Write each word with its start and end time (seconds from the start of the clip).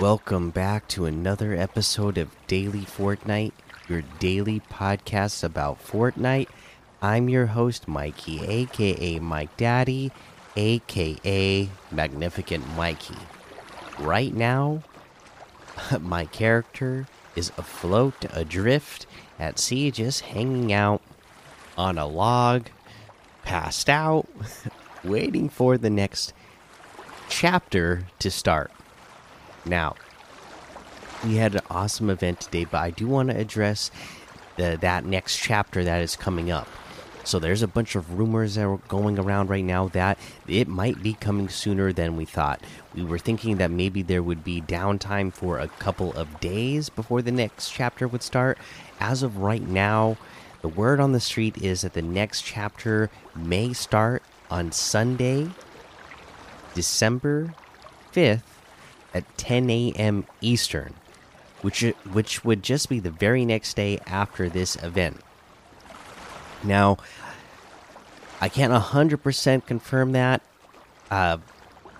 Welcome 0.00 0.50
back 0.50 0.88
to 0.88 1.06
another 1.06 1.54
episode 1.54 2.18
of 2.18 2.34
Daily 2.48 2.80
Fortnite, 2.80 3.52
your 3.88 4.02
daily 4.18 4.58
podcast 4.58 5.44
about 5.44 5.86
Fortnite. 5.86 6.48
I'm 7.00 7.28
your 7.28 7.46
host, 7.46 7.86
Mikey, 7.86 8.44
aka 8.44 9.20
Mike 9.20 9.56
Daddy, 9.56 10.10
aka 10.56 11.68
Magnificent 11.92 12.68
Mikey. 12.76 13.14
Right 14.00 14.34
now, 14.34 14.82
my 16.00 16.24
character 16.24 17.06
is 17.36 17.52
afloat, 17.56 18.26
adrift 18.32 19.06
at 19.38 19.60
sea, 19.60 19.92
just 19.92 20.22
hanging 20.22 20.72
out 20.72 21.02
on 21.78 21.98
a 21.98 22.06
log, 22.06 22.66
passed 23.44 23.88
out, 23.88 24.26
waiting 25.04 25.48
for 25.48 25.78
the 25.78 25.88
next 25.88 26.32
chapter 27.28 28.08
to 28.18 28.28
start. 28.28 28.72
Now, 29.66 29.96
we 31.24 31.36
had 31.36 31.54
an 31.54 31.62
awesome 31.70 32.10
event 32.10 32.40
today, 32.40 32.64
but 32.64 32.78
I 32.78 32.90
do 32.90 33.06
want 33.06 33.30
to 33.30 33.36
address 33.36 33.90
the, 34.56 34.78
that 34.80 35.04
next 35.04 35.38
chapter 35.38 35.82
that 35.84 36.02
is 36.02 36.16
coming 36.16 36.50
up. 36.50 36.68
So 37.24 37.38
there's 37.38 37.62
a 37.62 37.66
bunch 37.66 37.94
of 37.96 38.18
rumors 38.18 38.56
that 38.56 38.66
are 38.66 38.76
going 38.88 39.18
around 39.18 39.48
right 39.48 39.64
now 39.64 39.88
that 39.88 40.18
it 40.46 40.68
might 40.68 41.02
be 41.02 41.14
coming 41.14 41.48
sooner 41.48 41.90
than 41.90 42.16
we 42.16 42.26
thought. 42.26 42.60
We 42.94 43.02
were 43.02 43.18
thinking 43.18 43.56
that 43.56 43.70
maybe 43.70 44.02
there 44.02 44.22
would 44.22 44.44
be 44.44 44.60
downtime 44.60 45.32
for 45.32 45.58
a 45.58 45.68
couple 45.68 46.12
of 46.12 46.40
days 46.40 46.90
before 46.90 47.22
the 47.22 47.32
next 47.32 47.70
chapter 47.70 48.06
would 48.06 48.22
start. 48.22 48.58
As 49.00 49.22
of 49.22 49.38
right 49.38 49.66
now, 49.66 50.18
the 50.60 50.68
word 50.68 51.00
on 51.00 51.12
the 51.12 51.20
street 51.20 51.56
is 51.62 51.80
that 51.80 51.94
the 51.94 52.02
next 52.02 52.42
chapter 52.42 53.08
may 53.34 53.72
start 53.72 54.22
on 54.50 54.70
Sunday, 54.70 55.48
December 56.74 57.54
5th 58.14 58.53
at 59.14 59.38
10 59.38 59.70
a.m. 59.70 60.26
Eastern, 60.40 60.94
which 61.62 61.82
which 62.12 62.44
would 62.44 62.62
just 62.62 62.88
be 62.88 63.00
the 63.00 63.10
very 63.10 63.44
next 63.44 63.76
day 63.76 63.98
after 64.06 64.48
this 64.48 64.76
event. 64.76 65.20
Now, 66.62 66.98
I 68.40 68.48
can't 68.48 68.72
100% 68.72 69.66
confirm 69.66 70.12
that. 70.12 70.42
Uh, 71.10 71.38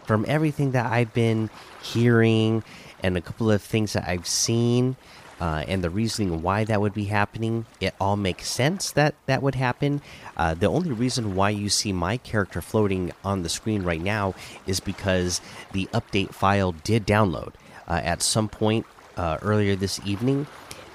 from 0.05 0.25
everything 0.29 0.73
that 0.73 0.91
I've 0.91 1.15
been 1.15 1.51
hearing 1.83 2.63
and 3.03 3.17
a 3.17 3.21
couple 3.21 3.51
of 3.51 3.63
things 3.63 3.93
that 3.95 4.07
I've 4.09 4.27
seen, 4.27 4.97
uh, 5.41 5.65
and 5.67 5.83
the 5.83 5.91
reasoning 5.91 6.43
why 6.43 6.65
that 6.65 6.81
would 6.81 6.95
be 6.95 7.07
happening, 7.07 7.67
it 7.81 7.95
all 8.01 8.17
makes 8.17 8.49
sense 8.49 8.91
that 8.93 9.15
that 9.27 9.43
would 9.43 9.57
happen. 9.57 10.01
Uh, 10.37 10.55
the 10.55 10.67
only 10.67 10.93
reason 10.93 11.35
why 11.35 11.51
you 11.51 11.69
see 11.69 11.93
my 11.93 12.17
character 12.17 12.61
floating 12.61 13.13
on 13.25 13.43
the 13.43 13.49
screen 13.49 13.83
right 13.83 14.01
now 14.01 14.35
is 14.67 14.81
because 14.81 15.41
the 15.73 15.89
update 15.93 16.33
file 16.33 16.73
did 16.73 17.07
download 17.07 17.53
uh, 17.89 18.01
at 18.03 18.23
some 18.23 18.49
point 18.49 18.87
uh, 19.17 19.39
earlier 19.43 19.75
this 19.75 20.01
evening. 20.05 20.47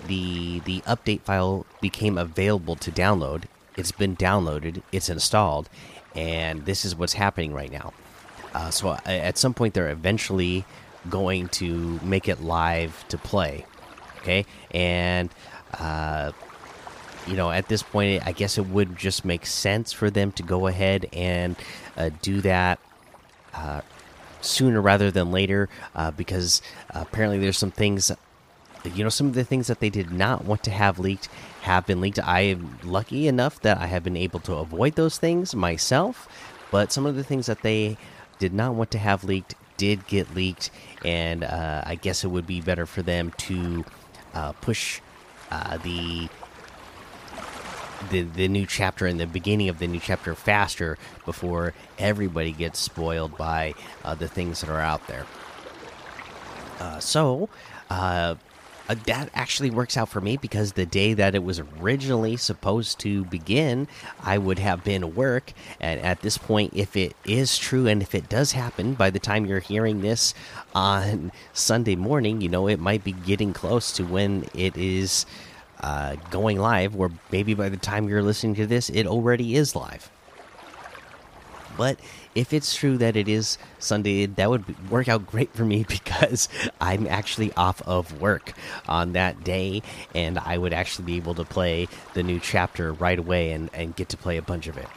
The 0.08 0.62
the 0.62 0.80
update 0.82 1.22
file 1.22 1.66
became 1.82 2.17
available 2.17 2.78
to 2.78 2.92
download. 2.92 3.44
It's 3.76 3.92
been 3.92 4.16
downloaded. 4.16 4.82
It's 4.94 5.10
installed, 5.10 5.70
and 6.16 6.66
this 6.66 6.86
is 6.86 6.95
what's 6.95 7.14
happening 7.14 7.54
right 7.54 7.72
now. 7.72 7.94
Uh, 8.54 8.72
so 8.72 8.98
at 9.06 9.38
some 9.38 9.54
point, 9.54 9.73
they're 9.73 9.90
eventually 9.90 10.64
going 11.10 11.50
to 11.50 12.00
make 12.02 12.30
it 12.30 12.42
live 12.42 13.06
to 13.10 13.17
play 13.17 13.66
okay? 14.22 14.45
And 14.72 15.30
uh 15.78 16.31
you 17.28 17.36
know 17.36 17.52
at 17.52 17.67
this 17.67 17.84
point 17.84 18.26
i 18.26 18.31
guess 18.31 18.58
it 18.58 18.66
would 18.67 18.98
just 18.98 19.23
make 19.23 19.45
sense 19.45 19.92
for 19.92 20.09
them 20.09 20.31
to 20.31 20.44
go 20.44 20.67
ahead 20.67 21.08
and 21.14 21.56
uh, 21.98 22.09
do 22.22 22.42
that 22.42 22.80
uh, 23.53 23.81
sooner 24.42 24.81
rather 24.81 25.11
than 25.11 25.31
later 25.31 25.70
uh, 25.95 26.11
because 26.11 26.61
apparently 26.89 27.39
there's 27.39 27.58
some 27.58 27.72
things 27.72 28.11
you 28.94 29.03
know 29.03 29.09
some 29.09 29.28
of 29.28 29.34
the 29.34 29.44
things 29.44 29.67
that 29.67 29.80
they 29.80 29.89
did 29.89 30.11
not 30.11 30.45
want 30.45 30.64
to 30.64 30.72
have 30.72 30.98
leaked 30.98 31.27
have 31.64 31.86
been 31.86 31.99
leaked. 31.99 32.20
I 32.20 32.42
am 32.42 32.80
lucky 32.83 33.27
enough 33.27 33.60
that 33.61 33.77
i 33.77 33.88
have 33.88 34.04
been 34.04 34.17
able 34.17 34.39
to 34.42 34.54
avoid 34.55 34.95
those 34.95 35.17
things 35.17 35.54
myself 35.54 36.27
but 36.72 36.92
some 36.92 37.05
of 37.05 37.16
the 37.16 37.23
things 37.23 37.48
that 37.48 37.61
they 37.61 37.98
did 38.39 38.54
not 38.54 38.73
want 38.76 38.92
to 38.92 38.98
have 38.98 39.23
leaked 39.23 39.55
did 39.76 40.08
get 40.08 40.33
leaked 40.33 40.72
and 41.04 41.43
uh, 41.43 41.83
i 41.86 41.95
guess 41.95 42.23
it 42.23 42.30
would 42.30 42.48
be 42.48 42.61
better 42.61 42.86
for 42.86 43.02
them 43.02 43.32
to 43.38 43.83
uh, 44.34 44.52
push 44.54 45.02
uh, 45.52 45.78
the 45.78 46.30
the 48.10 48.22
the 48.22 48.48
new 48.48 48.66
chapter 48.66 49.06
and 49.06 49.20
the 49.20 49.28
beginning 49.28 49.70
of 49.70 49.80
the 49.80 49.88
new 49.88 50.00
chapter 50.00 50.34
faster 50.36 50.98
before 51.26 51.73
everybody 51.98 52.52
gets 52.52 52.80
spoiled 52.80 53.38
by 53.38 53.73
uh, 54.04 54.16
the 54.16 54.28
things 54.28 54.62
that 54.62 54.70
are 54.70 54.82
out 54.82 55.06
there. 55.08 55.26
Uh, 56.80 57.00
so. 57.00 57.50
Uh, 57.90 58.36
uh, 58.89 58.95
that 59.05 59.30
actually 59.36 59.70
works 59.70 59.95
out 59.95 60.10
for 60.10 60.20
me 60.20 60.36
because 60.36 60.73
the 60.73 60.86
day 60.86 61.14
that 61.14 61.36
it 61.36 61.44
was 61.44 61.60
originally 61.60 62.36
supposed 62.36 63.00
to 63.00 63.23
begin, 63.26 63.88
I 64.23 64.39
would 64.39 64.58
have 64.58 64.83
been 64.83 65.14
work. 65.14 65.54
And 65.80 66.02
at 66.02 66.22
this 66.22 66.39
point, 66.39 66.73
if 66.76 66.98
it 66.98 67.16
is 67.23 67.58
true 67.58 67.88
and 67.88 68.02
if 68.02 68.16
it 68.16 68.28
does 68.28 68.54
happen 68.54 68.95
by 68.95 69.11
the 69.11 69.20
time 69.20 69.45
you're 69.45 69.60
hearing 69.60 70.02
this 70.02 70.33
on 70.73 71.32
Sunday 71.54 71.95
morning, 71.95 72.42
you 72.42 72.49
know, 72.49 72.67
it 72.67 72.80
might 72.80 73.04
be 73.04 73.11
getting 73.11 73.54
close 73.54 73.92
to 73.94 74.04
when 74.04 74.49
it 74.55 74.76
is 74.76 75.28
uh, 75.82 76.16
going 76.32 76.60
live, 76.60 76.95
or 76.95 77.11
maybe 77.32 77.54
by 77.54 77.70
the 77.70 77.78
time 77.78 78.10
you're 78.10 78.23
listening 78.23 78.55
to 78.55 78.66
this, 78.66 78.89
it 78.89 79.05
already 79.05 79.55
is 79.55 79.76
live. 79.76 80.10
But 81.80 81.98
if 82.36 82.52
it's 82.52 82.76
true 82.76 82.98
that 82.98 83.16
it 83.16 83.30
is 83.30 83.58
Sunday, 83.80 84.26
that 84.26 84.50
would 84.50 84.92
work 84.92 85.08
out 85.08 85.26
great 85.26 85.54
for 85.54 85.64
me 85.64 85.86
because 85.88 86.50
I'm 86.82 87.08
actually 87.08 87.54
off 87.54 87.82
of 87.84 88.20
work 88.20 88.52
on 88.90 89.14
that 89.14 89.45
day, 89.45 89.82
and 90.14 90.38
I 90.38 90.58
would 90.58 90.73
actually 90.73 91.06
be 91.06 91.16
able 91.16 91.36
to 91.36 91.45
play 91.45 91.88
the 92.16 92.22
new 92.22 92.38
chapter 92.42 92.92
right 92.92 93.17
away 93.17 93.54
and, 93.54 93.70
and 93.73 93.95
get 93.95 94.10
to 94.10 94.17
play 94.17 94.36
a 94.36 94.42
bunch 94.42 94.67
of 94.67 94.76
it. 94.76 94.90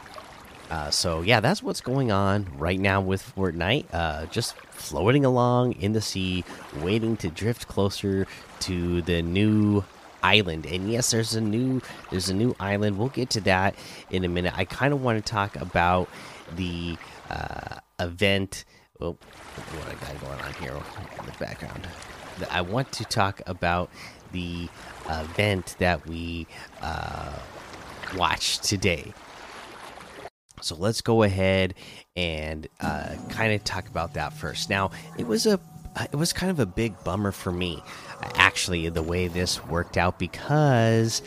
Uh, 0.69 0.91
so 0.91 1.21
yeah, 1.21 1.39
that's 1.39 1.63
what's 1.63 1.79
going 1.79 2.11
on 2.11 2.51
right 2.57 2.79
now 2.81 2.99
with 2.99 3.33
Fortnite. 3.33 3.85
Uh, 3.93 4.25
just 4.25 4.57
floating 4.71 5.23
along 5.23 5.73
in 5.73 5.93
the 5.93 6.01
sea, 6.01 6.43
waiting 6.81 7.15
to 7.15 7.29
drift 7.29 7.69
closer 7.69 8.27
to 8.59 9.01
the 9.03 9.21
new 9.21 9.85
island. 10.21 10.65
And 10.65 10.91
yes, 10.91 11.11
there's 11.11 11.33
a 11.33 11.41
new 11.41 11.81
there's 12.09 12.29
a 12.29 12.33
new 12.33 12.55
island. 12.59 12.97
We'll 12.97 13.07
get 13.07 13.29
to 13.31 13.41
that 13.41 13.75
in 14.09 14.25
a 14.25 14.27
minute. 14.27 14.53
I 14.57 14.65
kind 14.65 14.93
of 14.93 15.01
want 15.01 15.23
to 15.23 15.31
talk 15.31 15.55
about 15.55 16.09
the 16.55 16.97
uh, 17.29 17.77
event. 17.99 18.65
Oh, 18.99 19.17
what 19.73 19.87
I 19.87 19.93
got 19.93 20.21
going 20.21 20.39
on 20.39 20.53
here 20.53 20.73
in 21.19 21.25
the 21.25 21.31
background. 21.39 21.87
I 22.49 22.61
want 22.61 22.91
to 22.93 23.05
talk 23.05 23.41
about 23.45 23.89
the 24.31 24.67
event 25.09 25.75
that 25.79 26.07
we 26.07 26.47
uh, 26.81 27.37
watched 28.15 28.63
today. 28.63 29.13
So 30.61 30.75
let's 30.75 31.01
go 31.01 31.23
ahead 31.23 31.73
and 32.15 32.67
uh, 32.79 33.15
kind 33.29 33.53
of 33.53 33.63
talk 33.63 33.87
about 33.87 34.13
that 34.13 34.33
first. 34.33 34.69
Now, 34.69 34.91
it 35.17 35.27
was 35.27 35.45
a 35.45 35.59
it 36.11 36.15
was 36.15 36.33
kind 36.33 36.49
of 36.49 36.59
a 36.59 36.65
big 36.65 36.95
bummer 37.03 37.31
for 37.31 37.51
me, 37.51 37.83
actually, 38.35 38.89
the 38.89 39.03
way 39.03 39.27
this 39.27 39.63
worked 39.65 39.97
out 39.97 40.17
because 40.17 41.21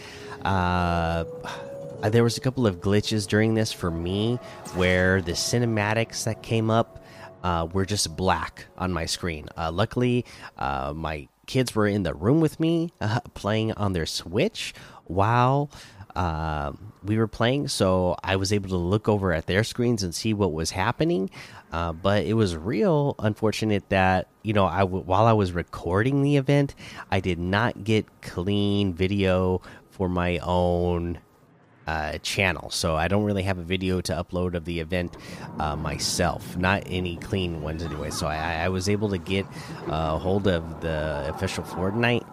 uh, 0.44 1.24
uh, 2.02 2.10
there 2.10 2.22
was 2.24 2.36
a 2.36 2.40
couple 2.40 2.66
of 2.66 2.80
glitches 2.80 3.26
during 3.26 3.54
this 3.54 3.72
for 3.72 3.90
me 3.90 4.36
where 4.74 5.22
the 5.22 5.32
cinematics 5.32 6.24
that 6.24 6.42
came 6.42 6.70
up 6.70 7.02
uh, 7.42 7.66
were 7.72 7.84
just 7.84 8.16
black 8.16 8.66
on 8.76 8.92
my 8.92 9.06
screen. 9.06 9.48
Uh, 9.56 9.70
luckily, 9.70 10.24
uh, 10.58 10.92
my 10.94 11.28
kids 11.46 11.74
were 11.74 11.86
in 11.86 12.02
the 12.02 12.14
room 12.14 12.40
with 12.40 12.58
me 12.58 12.92
uh, 13.00 13.20
playing 13.34 13.72
on 13.72 13.92
their 13.92 14.06
Switch 14.06 14.74
while 15.04 15.70
um, 16.16 16.92
we 17.04 17.18
were 17.18 17.28
playing, 17.28 17.68
so 17.68 18.16
I 18.24 18.36
was 18.36 18.52
able 18.52 18.70
to 18.70 18.76
look 18.76 19.08
over 19.08 19.32
at 19.32 19.46
their 19.46 19.62
screens 19.62 20.02
and 20.02 20.14
see 20.14 20.32
what 20.32 20.52
was 20.52 20.70
happening. 20.70 21.30
Uh, 21.70 21.92
but 21.92 22.24
it 22.24 22.32
was 22.32 22.56
real 22.56 23.14
unfortunate 23.18 23.88
that 23.90 24.28
you 24.42 24.54
know 24.54 24.64
I 24.64 24.84
while 24.84 25.26
I 25.26 25.34
was 25.34 25.52
recording 25.52 26.22
the 26.22 26.36
event, 26.36 26.74
I 27.10 27.20
did 27.20 27.38
not 27.38 27.84
get 27.84 28.22
clean 28.22 28.94
video 28.94 29.60
for 29.90 30.08
my 30.08 30.38
own 30.38 31.18
uh, 31.86 32.18
channel, 32.18 32.70
so 32.70 32.96
I 32.96 33.08
don't 33.08 33.24
really 33.24 33.42
have 33.44 33.58
a 33.58 33.62
video 33.62 34.00
to 34.00 34.12
upload 34.12 34.54
of 34.54 34.64
the 34.64 34.80
event 34.80 35.16
uh, 35.58 35.76
myself. 35.76 36.56
Not 36.56 36.82
any 36.86 37.16
clean 37.16 37.62
ones 37.62 37.82
anyway. 37.82 38.10
So 38.10 38.26
I, 38.26 38.64
I 38.64 38.68
was 38.68 38.88
able 38.88 39.08
to 39.10 39.18
get 39.18 39.46
uh, 39.88 40.18
hold 40.18 40.46
of 40.46 40.80
the 40.80 41.26
official 41.28 41.64
Fortnite 41.64 42.26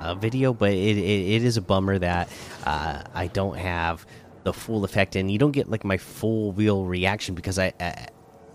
uh, 0.00 0.14
video, 0.14 0.52
but 0.52 0.72
it, 0.72 0.96
it, 0.96 1.34
it 1.34 1.42
is 1.42 1.56
a 1.56 1.62
bummer 1.62 1.98
that 1.98 2.28
uh, 2.64 3.02
I 3.14 3.26
don't 3.28 3.56
have 3.56 4.06
the 4.44 4.52
full 4.52 4.84
effect, 4.84 5.16
and 5.16 5.30
you 5.30 5.38
don't 5.38 5.52
get 5.52 5.68
like 5.70 5.84
my 5.84 5.96
full 5.96 6.52
real 6.52 6.84
reaction 6.84 7.34
because 7.34 7.58
I 7.58 7.72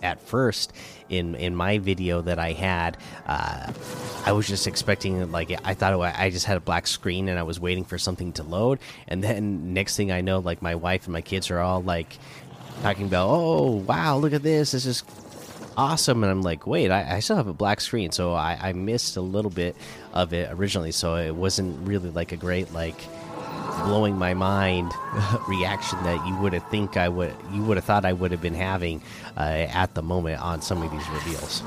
at 0.02 0.22
first 0.22 0.74
in 1.10 1.36
in 1.36 1.56
my 1.56 1.78
video 1.78 2.22
that 2.22 2.40
I 2.40 2.54
had, 2.54 2.98
uh, 3.26 3.72
I 4.26 4.32
was 4.32 4.48
just 4.48 4.68
expecting 4.68 5.32
like 5.32 5.52
I 5.66 5.74
thought 5.74 5.94
it, 5.94 6.20
I 6.20 6.30
just 6.30 6.46
had 6.46 6.58
a 6.58 6.62
black 6.62 6.88
screen 6.88 7.30
and 7.30 7.40
I 7.40 7.44
was 7.44 7.60
waiting 7.60 7.86
for 7.86 7.98
something 7.98 8.34
to 8.34 8.44
load, 8.44 8.80
and 9.08 9.24
then 9.24 9.74
next 9.74 9.96
thing 9.96 10.12
I 10.12 10.22
know, 10.22 10.40
like 10.40 10.62
my 10.62 10.76
wife 10.76 11.06
and 11.06 11.14
my 11.14 11.22
kids 11.22 11.50
are 11.52 11.60
all 11.60 11.82
like 11.82 12.18
talking 12.82 13.06
about, 13.06 13.30
oh 13.30 13.72
wow, 13.72 14.18
look 14.18 14.34
at 14.34 14.44
this, 14.44 14.72
this 14.72 14.86
is 14.86 15.04
awesome. 15.78 16.24
And 16.24 16.32
i'm 16.32 16.42
like 16.42 16.66
wait 16.66 16.90
i, 16.90 17.18
I 17.18 17.20
still 17.20 17.36
have 17.36 17.48
a 17.48 17.54
black 17.54 17.82
screen. 17.82 18.12
So 18.12 18.34
I, 18.34 18.58
I 18.60 18.74
missed 18.74 19.16
a 19.16 19.22
little 19.22 19.52
bit 19.52 19.76
of 20.14 20.34
it 20.34 20.50
originally. 20.52 20.92
So 20.92 21.16
it 21.16 21.36
wasn't 21.36 21.88
really 21.88 22.10
like 22.10 22.32
a 22.32 22.38
great 22.38 22.74
like 22.74 23.00
blowing 23.84 24.18
my 24.18 24.34
mind 24.34 24.92
reaction 25.48 26.02
that 26.04 26.26
you 26.28 26.36
would 26.38 26.54
have 26.54 26.68
think 26.70 26.98
I 26.98 27.10
would 27.10 27.34
you 27.52 27.64
would 27.64 27.78
have 27.78 27.86
thought 27.86 28.06
I 28.06 28.14
would 28.14 28.32
have 28.32 28.42
been 28.42 28.54
having 28.54 29.02
uh, 29.36 29.68
at 29.70 29.94
the 29.96 30.02
moment 30.02 30.42
on 30.42 30.62
some 30.62 30.82
of 30.82 30.92
these 30.92 31.10
reveals. 31.10 31.62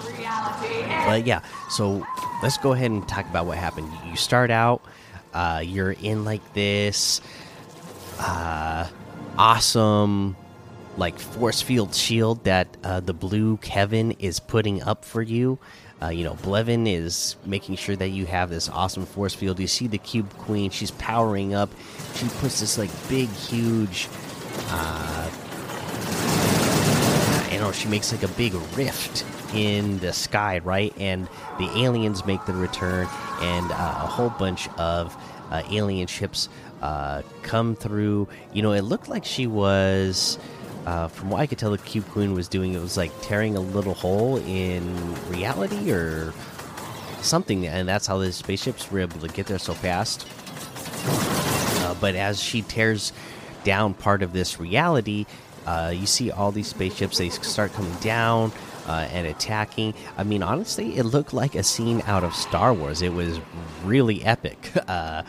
But 1.06 1.26
yeah, 1.26 1.40
so 1.68 2.06
let's 2.42 2.58
go 2.58 2.72
ahead 2.72 2.90
and 2.90 3.06
talk 3.08 3.26
about 3.26 3.46
what 3.46 3.58
happened. 3.58 3.88
You 4.08 4.16
start 4.16 4.50
out, 4.50 4.82
uh, 5.34 5.62
you're 5.64 5.92
in 5.92 6.24
like 6.24 6.54
this 6.54 7.20
uh, 8.18 8.88
awesome 9.38 10.36
like 10.96 11.18
force 11.18 11.62
field 11.62 11.94
shield 11.94 12.44
that 12.44 12.76
uh, 12.84 13.00
the 13.00 13.14
blue 13.14 13.56
Kevin 13.58 14.12
is 14.12 14.40
putting 14.40 14.82
up 14.82 15.04
for 15.04 15.22
you. 15.22 15.58
Uh, 16.02 16.08
you 16.08 16.24
know, 16.24 16.34
Blevin 16.36 16.90
is 16.90 17.36
making 17.44 17.76
sure 17.76 17.94
that 17.96 18.08
you 18.08 18.24
have 18.26 18.48
this 18.48 18.68
awesome 18.68 19.04
force 19.04 19.34
field. 19.34 19.60
You 19.60 19.66
see 19.66 19.86
the 19.86 19.98
Cube 19.98 20.32
Queen; 20.38 20.70
she's 20.70 20.90
powering 20.92 21.54
up. 21.54 21.70
She 22.14 22.26
puts 22.40 22.60
this 22.60 22.78
like 22.78 22.90
big, 23.08 23.28
huge. 23.28 24.08
Uh, 24.68 25.30
you 27.52 27.58
know, 27.58 27.70
she 27.72 27.88
makes 27.88 28.12
like 28.12 28.22
a 28.22 28.28
big 28.28 28.54
rift 28.76 29.24
in 29.54 29.98
the 29.98 30.12
sky, 30.12 30.58
right? 30.64 30.94
And 30.98 31.28
the 31.58 31.68
aliens 31.76 32.24
make 32.24 32.44
the 32.46 32.54
return, 32.54 33.06
and 33.40 33.70
uh, 33.70 33.74
a 33.74 34.06
whole 34.06 34.30
bunch 34.30 34.68
of 34.78 35.16
uh, 35.50 35.62
alien 35.70 36.06
ships 36.06 36.48
uh, 36.80 37.22
come 37.42 37.74
through. 37.74 38.28
You 38.52 38.62
know, 38.62 38.72
it 38.72 38.82
looked 38.82 39.08
like 39.08 39.24
she 39.24 39.46
was 39.46 40.38
uh, 40.86 41.08
from 41.08 41.30
what 41.30 41.40
I 41.40 41.46
could 41.46 41.58
tell, 41.58 41.70
the 41.70 41.78
Cube 41.78 42.08
Queen 42.08 42.34
was 42.34 42.48
doing 42.48 42.74
it 42.74 42.80
was 42.80 42.96
like 42.96 43.12
tearing 43.22 43.56
a 43.56 43.60
little 43.60 43.94
hole 43.94 44.38
in 44.38 45.14
reality 45.28 45.92
or 45.92 46.32
something, 47.22 47.66
and 47.66 47.88
that's 47.88 48.06
how 48.06 48.18
the 48.18 48.32
spaceships 48.32 48.90
were 48.90 49.00
able 49.00 49.20
to 49.20 49.28
get 49.28 49.46
there 49.46 49.58
so 49.58 49.74
fast. 49.74 50.26
Uh, 51.84 51.94
but 52.00 52.14
as 52.14 52.42
she 52.42 52.62
tears 52.62 53.12
down 53.64 53.94
part 53.94 54.22
of 54.22 54.32
this 54.32 54.58
reality, 54.58 55.26
uh, 55.66 55.92
you 55.94 56.06
see 56.06 56.30
all 56.30 56.50
these 56.50 56.68
spaceships. 56.68 57.18
They 57.18 57.28
start 57.28 57.72
coming 57.72 57.94
down 58.00 58.52
uh, 58.86 59.08
and 59.12 59.26
attacking. 59.26 59.94
I 60.16 60.24
mean, 60.24 60.42
honestly, 60.42 60.96
it 60.96 61.04
looked 61.04 61.34
like 61.34 61.54
a 61.54 61.62
scene 61.62 62.02
out 62.06 62.24
of 62.24 62.34
Star 62.34 62.72
Wars. 62.72 63.02
It 63.02 63.12
was 63.12 63.40
really 63.84 64.24
epic. 64.24 64.72
Uh, 64.88 65.22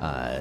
uh, 0.00 0.40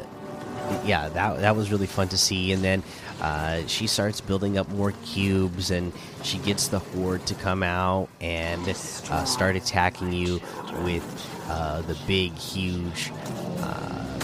yeah, 0.83 1.07
that 1.09 1.39
that 1.39 1.55
was 1.55 1.71
really 1.71 1.87
fun 1.87 2.09
to 2.09 2.17
see. 2.17 2.51
And 2.51 2.61
then 2.61 2.83
uh, 3.21 3.65
she 3.67 3.87
starts 3.87 4.21
building 4.21 4.57
up 4.57 4.67
more 4.69 4.91
cubes, 5.03 5.71
and 5.71 5.93
she 6.23 6.37
gets 6.39 6.67
the 6.67 6.79
horde 6.79 7.25
to 7.27 7.35
come 7.35 7.63
out 7.63 8.09
and 8.21 8.67
uh, 8.67 9.25
start 9.25 9.55
attacking 9.55 10.11
you 10.11 10.41
with 10.83 11.03
uh, 11.49 11.81
the 11.81 11.97
big, 12.07 12.33
huge. 12.33 13.11
Uh, 13.59 14.19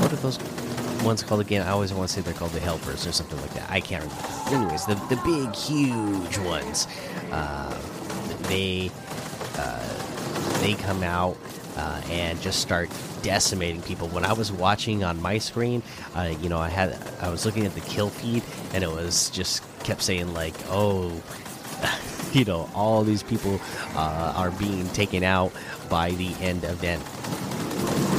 what 0.00 0.12
are 0.12 0.16
those 0.16 0.38
ones 1.02 1.22
called 1.22 1.40
again? 1.40 1.66
I 1.66 1.70
always 1.70 1.92
want 1.92 2.08
to 2.08 2.14
say 2.14 2.20
they're 2.20 2.34
called 2.34 2.52
the 2.52 2.60
helpers 2.60 3.06
or 3.06 3.12
something 3.12 3.40
like 3.40 3.54
that. 3.54 3.70
I 3.70 3.80
can't 3.80 4.02
remember. 4.02 4.56
Anyways, 4.56 4.86
the 4.86 4.94
the 5.08 5.20
big, 5.24 5.54
huge 5.54 6.38
ones. 6.38 6.86
Uh, 7.30 7.76
they 8.48 8.90
they 10.60 10.74
come 10.74 11.02
out 11.02 11.36
and 12.10 12.40
just 12.40 12.60
start 12.60 12.90
decimating 13.22 13.82
people. 13.82 14.08
When 14.08 14.24
I 14.24 14.32
was 14.32 14.52
watching 14.52 15.04
on 15.04 15.20
my 15.20 15.38
screen, 15.38 15.82
uh, 16.14 16.34
you 16.40 16.48
know, 16.48 16.58
I 16.58 16.68
had 16.68 16.96
I 17.20 17.30
was 17.30 17.44
looking 17.46 17.66
at 17.66 17.74
the 17.74 17.80
kill 17.80 18.10
feed, 18.10 18.42
and 18.72 18.82
it 18.84 18.90
was 18.90 19.30
just 19.30 19.62
kept 19.84 20.02
saying 20.02 20.32
like, 20.34 20.54
"Oh, 20.68 21.22
you 22.32 22.44
know, 22.44 22.68
all 22.74 23.02
these 23.04 23.22
people 23.22 23.60
uh, 23.94 24.34
are 24.36 24.50
being 24.52 24.88
taken 24.90 25.24
out 25.24 25.52
by 25.88 26.10
the 26.12 26.34
end 26.40 26.64
event." 26.64 27.02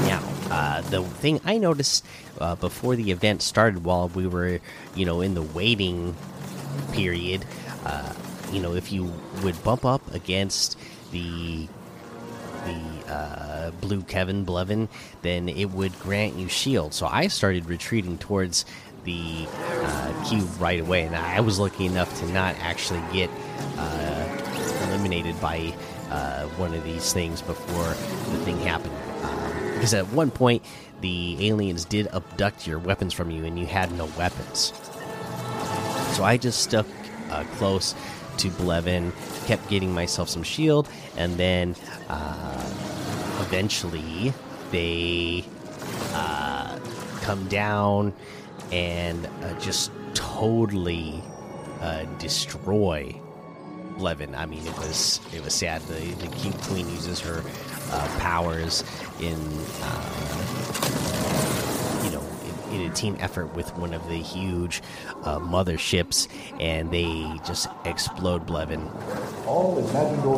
Now, 0.08 0.24
uh, 0.50 0.82
the 0.82 1.04
thing 1.04 1.40
I 1.46 1.58
noticed 1.58 2.06
uh, 2.40 2.56
before 2.56 2.96
the 2.96 3.12
event 3.12 3.42
started, 3.42 3.84
while 3.84 4.10
we 4.10 4.28
were, 4.28 4.60
you 4.96 5.06
know, 5.06 5.22
in 5.22 5.34
the 5.34 5.42
waiting 5.42 6.16
period, 6.92 7.46
uh, 7.86 8.14
you 8.52 8.62
know, 8.62 8.74
if 8.74 8.92
you 8.92 9.12
would 9.44 9.62
bump 9.64 9.86
up 9.86 10.14
against 10.14 10.78
the 11.12 11.68
the 12.66 13.01
uh, 13.12 13.72
blue 13.82 14.02
Kevin 14.04 14.46
Blevin, 14.46 14.88
then 15.22 15.50
it 15.50 15.72
would 15.72 15.98
grant 16.00 16.36
you 16.36 16.48
shield. 16.48 16.94
So 16.94 17.08
I 17.08 17.28
started 17.28 17.66
retreating 17.66 18.18
towards 18.18 18.66
the 19.04 19.48
uh, 19.60 20.26
cube 20.30 20.50
right 20.60 20.80
away, 20.80 21.04
and 21.04 21.16
I 21.16 21.42
was 21.42 21.60
lucky 21.60 21.86
enough 21.86 22.18
to 22.20 22.28
not 22.32 22.56
actually 22.60 23.02
get 23.12 23.30
uh, 23.78 24.88
eliminated 24.88 25.40
by 25.42 25.74
uh, 26.10 26.46
one 26.58 26.74
of 26.74 26.84
these 26.84 27.14
things 27.14 27.42
before 27.42 27.90
the 28.34 28.46
thing 28.46 28.60
happened. 28.60 28.94
Uh, 29.24 29.74
because 29.74 29.94
at 29.94 30.08
one 30.10 30.30
point, 30.30 30.64
the 31.02 31.48
aliens 31.50 31.86
did 31.86 32.08
abduct 32.14 32.68
your 32.68 32.78
weapons 32.78 33.14
from 33.14 33.32
you, 33.32 33.44
and 33.44 33.58
you 33.58 33.66
had 33.66 33.92
no 33.94 34.06
weapons. 34.18 34.74
So 36.14 36.24
I 36.24 36.38
just 36.38 36.62
stuck 36.62 36.86
close 37.58 37.96
to 38.38 38.50
Blevin, 38.52 39.12
kept 39.46 39.68
getting 39.70 39.94
myself 39.94 40.30
some 40.30 40.44
shield, 40.44 40.90
and 41.18 41.38
then 41.38 41.76
uh, 42.10 43.01
eventually 43.42 44.34
they 44.72 45.44
uh, 46.14 46.80
come 47.22 47.48
down 47.48 48.14
and 48.72 49.26
uh, 49.44 49.60
just 49.60 49.92
totally 50.14 51.22
uh, 51.82 52.04
destroy 52.20 53.16
Blevin. 53.98 54.36
I 54.36 54.46
mean, 54.46 54.66
it 54.66 54.78
was 54.78 55.20
it 55.34 55.44
was 55.44 55.54
sad. 55.54 55.82
The 55.84 56.14
the 56.16 56.28
Cube 56.38 56.60
Queen 56.62 56.90
uses 56.90 57.20
her 57.20 57.44
uh, 57.92 58.08
powers 58.20 58.84
in 59.20 59.38
uh, 59.82 60.22
in 62.72 62.82
a 62.82 62.94
team 62.94 63.16
effort 63.20 63.54
with 63.56 63.76
one 63.78 63.94
of 63.94 64.08
the 64.08 64.18
huge 64.18 64.82
uh, 65.24 65.40
motherships, 65.40 66.28
and 66.60 66.92
they 66.92 67.30
just 67.46 67.68
explode 67.86 68.46
Blevin. 68.48 68.90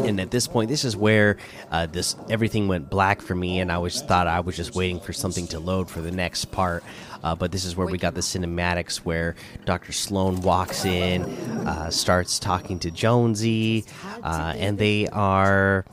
And 0.08 0.20
at 0.20 0.32
this 0.32 0.48
point, 0.48 0.70
this 0.70 0.84
is 0.84 0.96
where 0.98 1.38
uh, 1.72 1.86
this 1.86 2.16
everything 2.30 2.68
went 2.68 2.90
black 2.90 3.22
for 3.22 3.36
me, 3.36 3.60
and 3.60 3.72
I 3.72 3.78
was 3.78 4.02
thought 4.02 4.28
I 4.28 4.40
was 4.40 4.56
just 4.56 4.76
waiting 4.76 5.00
for 5.00 5.14
something 5.14 5.48
to 5.48 5.60
load 5.60 5.90
for 5.90 6.02
the 6.02 6.12
next 6.12 6.46
part. 6.46 6.84
Uh, 7.24 7.36
but 7.36 7.52
this 7.52 7.64
is 7.64 7.76
where 7.76 7.88
we 7.88 7.98
got 7.98 8.16
the 8.16 8.22
cinematics 8.22 8.98
where 8.98 9.36
Dr. 9.66 9.94
Slone 9.94 10.42
walks 10.42 10.84
in, 10.84 11.24
uh, 11.66 11.90
starts 11.90 12.38
talking 12.38 12.80
to 12.80 12.92
Jonesy, 12.92 13.86
uh, 14.24 14.54
and 14.58 14.78
they 14.78 15.08
are. 15.08 15.86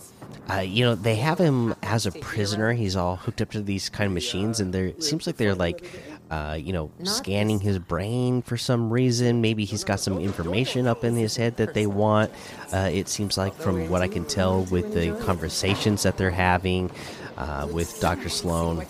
Uh, 0.51 0.61
you 0.61 0.85
know, 0.85 0.97
they 0.97 1.15
have 1.15 1.39
him 1.39 1.77
as 1.85 2.07
a 2.07 2.11
prisoner. 2.13 2.73
He's 2.73 2.97
all 2.97 3.15
hooked 3.15 3.41
up 3.41 3.53
to 3.53 3.63
these 3.63 3.89
kind 3.89 4.09
of 4.09 4.13
machines, 4.13 4.59
and 4.59 4.75
there 4.75 4.93
seems 5.01 5.25
like 5.25 5.37
they're 5.37 5.55
like 5.55 5.87
uh, 6.31 6.57
you 6.61 6.73
know, 6.73 6.93
scanning 7.03 7.59
his 7.59 7.79
brain 7.79 8.41
for 8.43 8.57
some 8.57 8.93
reason. 8.93 9.41
Maybe 9.41 9.65
he's 9.65 9.83
got 9.83 9.99
some 9.99 10.19
information 10.19 10.87
up 10.87 11.03
in 11.03 11.17
his 11.17 11.37
head 11.37 11.57
that 11.57 11.75
they 11.75 11.87
want. 11.87 12.31
Uh, 12.73 12.89
it 12.93 13.09
seems 13.09 13.37
like, 13.37 13.55
from 13.55 13.89
what 13.89 14.01
I 14.01 14.09
can 14.09 14.25
tell, 14.25 14.63
with 14.65 14.95
the 14.95 15.13
conversations 15.25 16.05
that 16.05 16.17
they're 16.17 16.31
having 16.31 16.91
uh, 17.37 17.67
with 17.71 17.99
Dr. 18.01 18.29
Slone. 18.29 18.87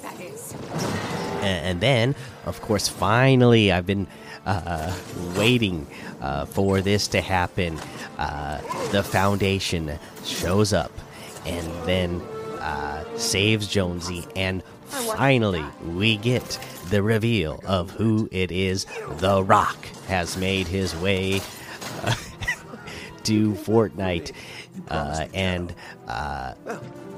And, 1.40 1.80
then, 1.80 2.14
of 2.44 2.60
course, 2.60 2.88
finally, 2.88 3.72
I've 3.72 3.86
been 3.86 4.06
uh, 4.44 4.94
waiting 5.34 5.86
uh, 6.20 6.44
for 6.44 6.82
this 6.82 7.08
to 7.08 7.22
happen. 7.22 7.78
Uh, 8.18 8.60
the 8.90 9.02
Foundation 9.02 9.98
shows 10.24 10.74
up 10.74 10.92
and 11.46 11.66
then 11.86 12.20
saves 13.16 13.66
Jonesy 13.66 14.26
and 14.36 14.62
finally 14.90 15.64
we 15.86 16.16
get 16.16 16.58
the 16.90 17.02
reveal 17.02 17.62
of 17.66 17.90
who 17.90 18.28
it 18.32 18.50
is. 18.50 18.86
The 19.18 19.42
Rock 19.42 19.84
has 20.06 20.36
made 20.36 20.66
his 20.66 20.94
way 20.96 21.40
uh, 22.02 22.14
to 23.24 23.52
Fortnite, 23.52 24.32
uh, 24.88 25.26
and 25.34 25.74
uh, 26.08 26.54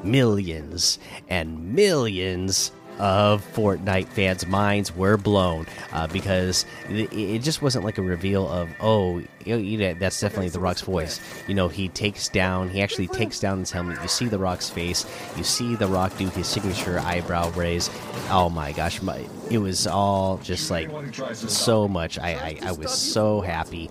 millions 0.03 0.99
and 1.29 1.75
millions 1.75 2.73
of 3.03 3.45
Fortnite 3.53 4.07
fans' 4.07 4.47
minds 4.47 4.95
were 4.95 5.17
blown 5.17 5.67
uh, 5.93 6.07
because 6.07 6.65
it, 6.89 7.13
it, 7.13 7.43
just 7.43 7.61
wasn't 7.61 7.85
like 7.85 7.99
a 7.99 8.03
reveal 8.03 8.49
of 8.49 8.71
oh 8.81 9.21
you 9.45 9.77
know, 9.77 9.93
that's 9.95 10.21
definitely 10.21 10.51
the 10.51 10.61
Rock's 10.61 10.83
voice. 10.83 11.21
You 11.49 11.55
know 11.55 11.67
he 11.67 11.89
takes 11.89 12.29
down 12.29 12.69
he 12.69 12.81
actually 12.81 13.09
takes 13.09 13.41
down 13.41 13.59
his 13.59 13.73
helmet. 13.73 14.01
You 14.01 14.07
see 14.07 14.27
the 14.27 14.39
Rock's 14.39 14.71
face. 14.71 15.05
You 15.37 15.43
see 15.43 15.75
the 15.75 15.89
Rock 15.89 16.17
do 16.17 16.29
his 16.29 16.47
signature 16.47 17.01
eyebrow 17.01 17.51
raise. 17.51 17.91
Oh 18.31 18.49
my 18.49 18.71
gosh, 18.71 19.03
my, 19.03 19.27
it 19.51 19.59
was 19.59 19.89
all 19.89 20.39
just 20.39 20.71
like 20.71 20.89
so 21.25 21.89
much. 21.89 22.21
I 22.21 22.31
I, 22.63 22.69
I 22.69 22.73
was 22.73 22.93
so 22.93 23.41
happy. 23.41 23.91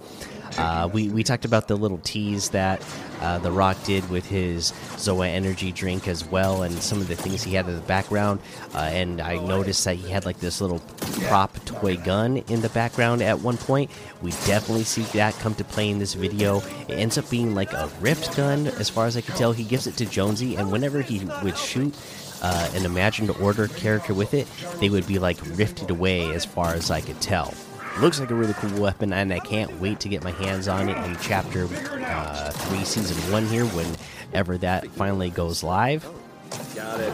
Uh, 0.58 0.90
we 0.92 1.10
we 1.10 1.24
talked 1.24 1.46
about 1.46 1.68
the 1.68 1.76
little 1.76 2.00
tease 2.00 2.50
that 2.50 2.84
uh, 3.22 3.38
the 3.40 3.52
Rock 3.52 3.78
did 3.84 4.08
with 4.10 4.26
his 4.26 4.72
Zoa 4.98 5.28
energy 5.28 5.72
drink 5.72 6.08
as 6.08 6.26
well, 6.26 6.64
and 6.64 6.74
some 6.82 7.00
of 7.00 7.08
the 7.08 7.16
things 7.16 7.44
he 7.44 7.54
had 7.54 7.68
in 7.68 7.76
the 7.76 7.82
background. 7.82 8.40
Uh, 8.74 8.80
and 8.80 9.22
I 9.22 9.36
noticed 9.36 9.86
that 9.86 9.96
he 9.96 10.10
had 10.10 10.26
like 10.26 10.40
this 10.40 10.62
little 10.62 10.80
prop 11.28 11.54
toy 11.66 11.98
gun 11.98 12.38
in 12.38 12.62
the 12.62 12.70
background 12.70 13.22
at 13.22 13.40
one 13.40 13.58
point. 13.58 13.92
We 14.22 14.32
definitely 14.46 14.84
see 14.84 15.04
that 15.18 15.34
come 15.36 15.56
to 15.56 15.64
play 15.64 15.90
in 15.90 16.00
this 16.00 16.14
video. 16.14 16.62
It 16.88 16.94
ends 16.94 17.18
up 17.18 17.30
being 17.30 17.56
like 17.56 17.74
a 17.74 17.90
rift 18.00 18.36
gun, 18.36 18.68
as 18.68 18.90
far 18.90 19.06
as 19.06 19.16
I 19.16 19.22
can 19.22 19.36
tell. 19.36 19.52
He 19.54 19.64
gives 19.64 19.88
it 19.88 19.98
to 19.98 20.06
Jonesy, 20.06 20.56
and 20.56 20.72
whenever 20.72 21.02
he 21.02 21.24
would 21.44 21.58
shoot 21.58 21.96
uh, 22.42 22.70
an 22.74 22.86
imagined 22.86 23.30
order 23.30 23.68
character 23.68 24.14
with 24.14 24.34
it, 24.34 24.48
they 24.80 24.90
would 24.90 25.08
be 25.08 25.20
like 25.20 25.38
rifted 25.58 25.90
away, 25.90 26.34
as 26.34 26.44
far 26.44 26.74
as 26.74 26.90
I 26.92 27.02
could 27.02 27.22
tell. 27.22 27.54
Looks 28.00 28.20
like 28.20 28.32
a 28.32 28.36
really 28.36 28.54
cool 28.54 28.82
weapon, 28.82 29.14
and 29.14 29.32
I 29.32 29.40
can't 29.40 29.80
wait 29.80 30.00
to 30.00 30.10
get 30.10 30.24
my 30.24 30.32
hands 30.32 30.68
on 30.68 30.90
it 30.90 30.98
in 31.06 31.16
Chapter 31.22 31.66
uh, 31.66 32.52
3, 32.52 32.84
Season 32.84 33.32
1 33.32 33.46
here, 33.48 33.66
whenever 33.66 34.58
that 34.60 34.88
finally 34.92 35.30
goes 35.30 35.62
live. 35.62 36.08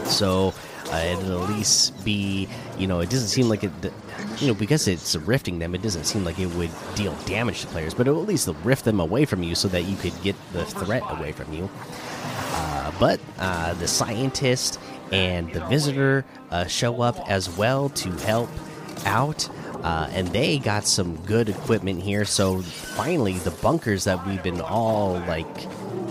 So 0.06 0.54
uh, 0.90 0.96
it'll 0.96 1.44
at 1.44 1.50
least 1.50 2.04
be, 2.04 2.48
you 2.78 2.86
know, 2.86 3.00
it 3.00 3.10
doesn't 3.10 3.28
seem 3.28 3.48
like 3.48 3.64
it, 3.64 3.72
you 4.38 4.46
know, 4.46 4.54
because 4.54 4.88
it's 4.88 5.14
rifting 5.16 5.58
them, 5.58 5.74
it 5.74 5.82
doesn't 5.82 6.04
seem 6.04 6.24
like 6.24 6.38
it 6.38 6.46
would 6.54 6.70
deal 6.94 7.12
damage 7.26 7.62
to 7.62 7.66
players, 7.66 7.92
but 7.92 8.06
it'll 8.06 8.22
at 8.22 8.28
least 8.28 8.48
rift 8.64 8.84
them 8.84 9.00
away 9.00 9.24
from 9.24 9.42
you 9.42 9.54
so 9.54 9.68
that 9.68 9.82
you 9.82 9.96
could 9.96 10.14
get 10.22 10.36
the 10.52 10.64
threat 10.64 11.02
away 11.10 11.32
from 11.32 11.52
you. 11.52 11.68
Uh, 12.52 12.92
but 12.98 13.20
uh, 13.38 13.74
the 13.74 13.88
scientist 13.88 14.80
and 15.12 15.52
the 15.52 15.64
visitor 15.66 16.24
uh, 16.50 16.66
show 16.66 17.02
up 17.02 17.18
as 17.28 17.54
well 17.56 17.88
to 17.90 18.10
help 18.12 18.48
out. 19.04 19.48
Uh, 19.82 20.08
and 20.12 20.28
they 20.28 20.58
got 20.58 20.86
some 20.86 21.16
good 21.24 21.48
equipment 21.48 22.02
here. 22.02 22.24
So 22.24 22.60
finally, 22.62 23.34
the 23.34 23.52
bunkers 23.52 24.04
that 24.04 24.26
we've 24.26 24.42
been 24.42 24.60
all 24.60 25.14
like 25.20 25.46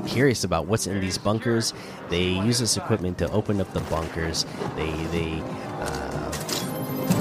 curious 0.08 0.44
about 0.44 0.68
what's 0.68 0.88
in 0.88 1.00
these 1.00 1.18
bunkers. 1.18 1.74
They 2.10 2.24
use 2.24 2.60
this 2.60 2.78
equipment 2.78 3.18
to 3.20 3.32
open 3.32 3.60
up 3.60 3.72
the 3.74 3.82
bunkers. 3.82 4.46
They 4.76 4.92
they 5.08 5.42
uh, 5.80 6.32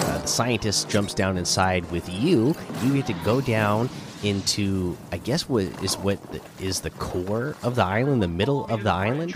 uh, 0.07 0.19
the 0.19 0.27
scientist 0.27 0.89
jumps 0.89 1.15
down 1.15 1.37
inside 1.37 1.91
with 1.91 2.09
you. 2.09 2.55
You 2.83 2.95
get 2.95 3.07
to 3.07 3.15
go 3.25 3.41
down 3.41 3.91
into 4.23 4.97
I 5.13 5.19
guess 5.19 5.49
what 5.49 5.65
is 5.83 5.97
what 5.99 6.19
is 6.61 6.81
the 6.81 6.91
core 6.91 7.57
of 7.63 7.75
the 7.77 7.85
island, 7.85 8.23
the 8.23 8.29
middle 8.29 8.65
of 8.67 8.83
the 8.83 8.93
island, 8.93 9.35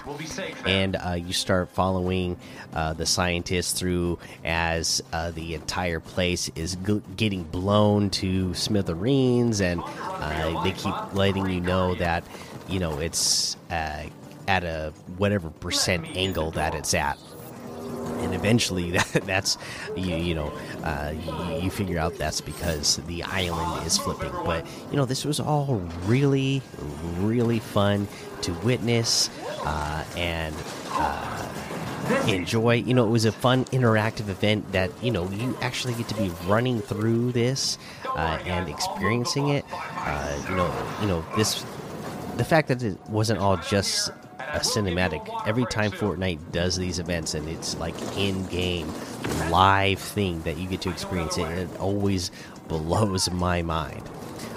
and 0.67 0.97
uh, 0.97 1.13
you 1.13 1.33
start 1.33 1.71
following 1.71 2.37
uh, 2.73 2.93
the 2.95 3.07
scientists 3.07 3.79
through 3.79 4.19
as 4.45 5.03
uh, 5.13 5.31
the 5.31 5.55
entire 5.55 6.01
place 6.01 6.51
is 6.55 6.77
getting 7.17 7.45
blown 7.45 8.11
to 8.11 8.55
smithereens, 8.55 9.61
and 9.61 9.83
uh, 9.85 10.63
they 10.63 10.73
keep 10.73 10.95
letting 11.15 11.49
you 11.51 11.61
know 11.61 11.95
that 11.97 12.25
you 12.69 12.79
know 12.79 12.99
it's 12.99 13.57
uh, 13.71 14.05
at 14.49 14.65
a 14.65 14.93
whatever 15.17 15.51
percent 15.51 16.07
angle 16.17 16.51
that 16.53 16.75
it's 16.75 16.95
at 16.95 17.19
eventually 18.41 18.91
that, 19.13 19.23
that's 19.25 19.59
you, 19.97 20.17
you 20.17 20.35
know 20.35 20.53
uh, 20.83 21.15
you, 21.61 21.71
figure 21.71 21.99
out 21.99 22.17
that's 22.17 22.41
because 22.41 22.97
the 23.07 23.23
island 23.23 23.87
is 23.87 23.97
flipping. 23.99 24.33
But 24.45 24.67
you 24.91 24.97
know 24.97 25.05
this 25.05 25.25
was 25.25 25.39
all 25.39 25.77
really 26.07 26.63
really 27.19 27.61
fun 27.61 28.09
to 28.43 28.53
witness 28.65 29.31
uh, 29.65 30.05
and 30.17 30.55
uh, 30.91 31.49
enjoy. 32.27 32.75
You 32.75 32.95
know 32.95 33.07
it 33.07 33.11
was 33.11 33.25
a 33.25 33.33
fun 33.33 33.65
interactive 33.67 34.29
event 34.29 34.73
that 34.73 34.91
you 35.03 35.11
know 35.11 35.29
you 35.31 35.57
actually 35.61 35.95
get 35.95 36.09
to 36.09 36.15
be 36.15 36.31
running 36.47 36.81
through 36.81 37.33
this 37.33 37.79
uh, 38.17 38.39
and 38.45 38.69
experiencing 38.69 39.49
it. 39.49 39.65
Uh, 39.73 40.43
you 40.49 40.57
know 40.57 40.97
you 41.01 41.07
know 41.07 41.25
this 41.37 41.65
the 42.37 42.45
fact 42.45 42.69
that 42.69 42.83
it 42.83 42.99
wasn't 43.11 43.39
all 43.39 43.57
just 43.59 44.11
a 44.55 44.61
cinematic 44.61 45.29
every 45.47 45.65
time 45.67 45.91
Fortnite 45.91 46.53
does 46.53 46.77
these 46.77 46.99
events, 46.99 47.35
and 47.35 47.49
it's 47.49 47.77
like 47.79 47.95
in-game 48.17 48.93
live 49.51 49.99
thing 49.99 50.43
that 50.43 50.57
you 50.57 50.69
get 50.69 50.81
to 50.83 50.91
experience. 50.91 51.39
It, 51.39 51.45
and 51.45 51.59
it 51.59 51.81
always 51.81 52.31
blows 52.69 53.31
my 53.31 53.63
mind, 53.63 54.03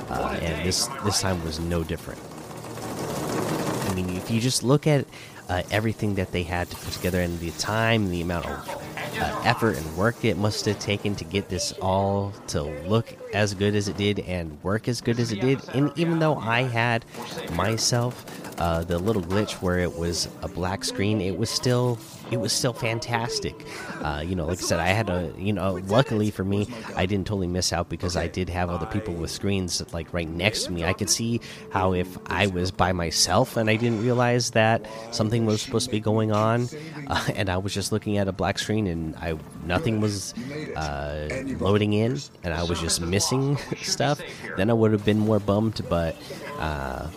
uh, 0.10 0.38
and 0.42 0.68
this 0.68 0.88
this 1.04 1.22
time 1.22 1.44
was 1.44 1.60
no 1.60 1.84
different. 1.84 2.20
I 3.90 3.96
mean, 3.96 4.10
if 4.16 4.32
you 4.32 4.40
just 4.40 4.64
look 4.64 4.88
at 4.88 5.06
uh, 5.50 5.64
everything 5.72 6.16
that 6.16 6.32
they 6.32 6.44
had 6.44 6.70
to 6.70 6.76
put 6.78 6.94
together, 6.94 7.22
and 7.22 7.40
the 7.40 7.52
time, 7.52 8.10
the 8.10 8.22
amount 8.22 8.46
of 8.48 8.84
uh, 9.20 9.42
effort 9.46 9.78
and 9.78 9.98
work 9.98 10.26
it 10.26 10.38
must 10.38 10.66
have 10.66 10.80
taken 10.80 11.16
to 11.16 11.24
get 11.24 11.50
this 11.50 11.72
all 11.74 12.34
to 12.48 12.64
look 12.88 13.14
as 13.34 13.54
good 13.54 13.76
as 13.76 13.88
it 13.88 13.96
did 13.98 14.20
and 14.22 14.58
work 14.64 14.88
as 14.88 15.02
good 15.02 15.20
as 15.20 15.32
it 15.32 15.40
did. 15.40 15.62
And 15.70 15.92
even 15.96 16.20
though 16.20 16.36
I 16.36 16.64
had 16.64 17.06
myself 17.52 18.26
uh, 18.58 18.84
the 18.84 19.00
little 19.00 19.22
glitch 19.22 19.54
where 19.62 19.80
it 19.80 19.98
was 19.98 20.28
a 20.42 20.48
black 20.48 20.84
screen, 20.84 21.22
it 21.22 21.38
was 21.38 21.50
still 21.50 21.98
it 22.32 22.38
was 22.38 22.52
still 22.52 22.74
fantastic. 22.74 23.66
Uh, 24.02 24.24
you 24.26 24.36
know, 24.36 24.46
like 24.46 24.58
I 24.58 24.62
said, 24.62 24.80
I 24.80 24.88
had 24.88 25.10
a 25.10 25.32
you 25.38 25.54
know, 25.54 25.74
luckily 25.88 26.32
for 26.32 26.44
me, 26.44 26.68
I 26.96 27.06
didn't 27.06 27.28
totally 27.28 27.48
miss 27.48 27.74
out 27.74 27.90
because 27.90 28.16
I 28.16 28.28
did 28.28 28.50
have 28.50 28.70
other 28.70 28.86
people 28.86 29.14
with 29.14 29.32
screens 29.32 29.84
like 29.94 30.14
right 30.14 30.28
next 30.28 30.66
to 30.66 30.72
me. 30.72 30.84
I 30.84 30.94
could 30.94 31.10
see 31.10 31.42
how 31.72 31.94
if 31.94 32.18
I 32.28 32.48
was 32.48 32.72
by 32.72 32.92
myself 32.94 33.58
and 33.58 33.70
I 33.70 33.76
didn't 33.76 34.02
realize 34.02 34.52
that 34.52 34.88
something 35.12 35.46
was 35.46 35.62
supposed 35.62 35.86
to 35.86 35.92
be 35.92 36.00
going 36.00 36.32
on, 36.32 36.68
uh, 37.08 37.28
and 37.36 37.50
I 37.50 37.58
was 37.58 37.74
just 37.74 37.92
looking 37.92 38.18
at 38.18 38.28
a 38.28 38.32
black 38.32 38.60
screen 38.60 38.88
and 38.88 39.16
I 39.18 39.38
nothing 39.66 40.02
was 40.02 40.34
uh, 40.76 41.44
loading 41.60 41.94
in, 41.94 42.20
and 42.44 42.54
I 42.54 42.64
was 42.64 42.80
just 42.80 43.02
missing 43.02 43.58
stuff, 43.82 44.22
then 44.58 44.70
I 44.70 44.74
would 44.74 44.92
have 44.92 45.06
been 45.06 45.20
more 45.20 45.40
bummed. 45.40 45.82
But 45.90 46.16
uh, 46.60 47.08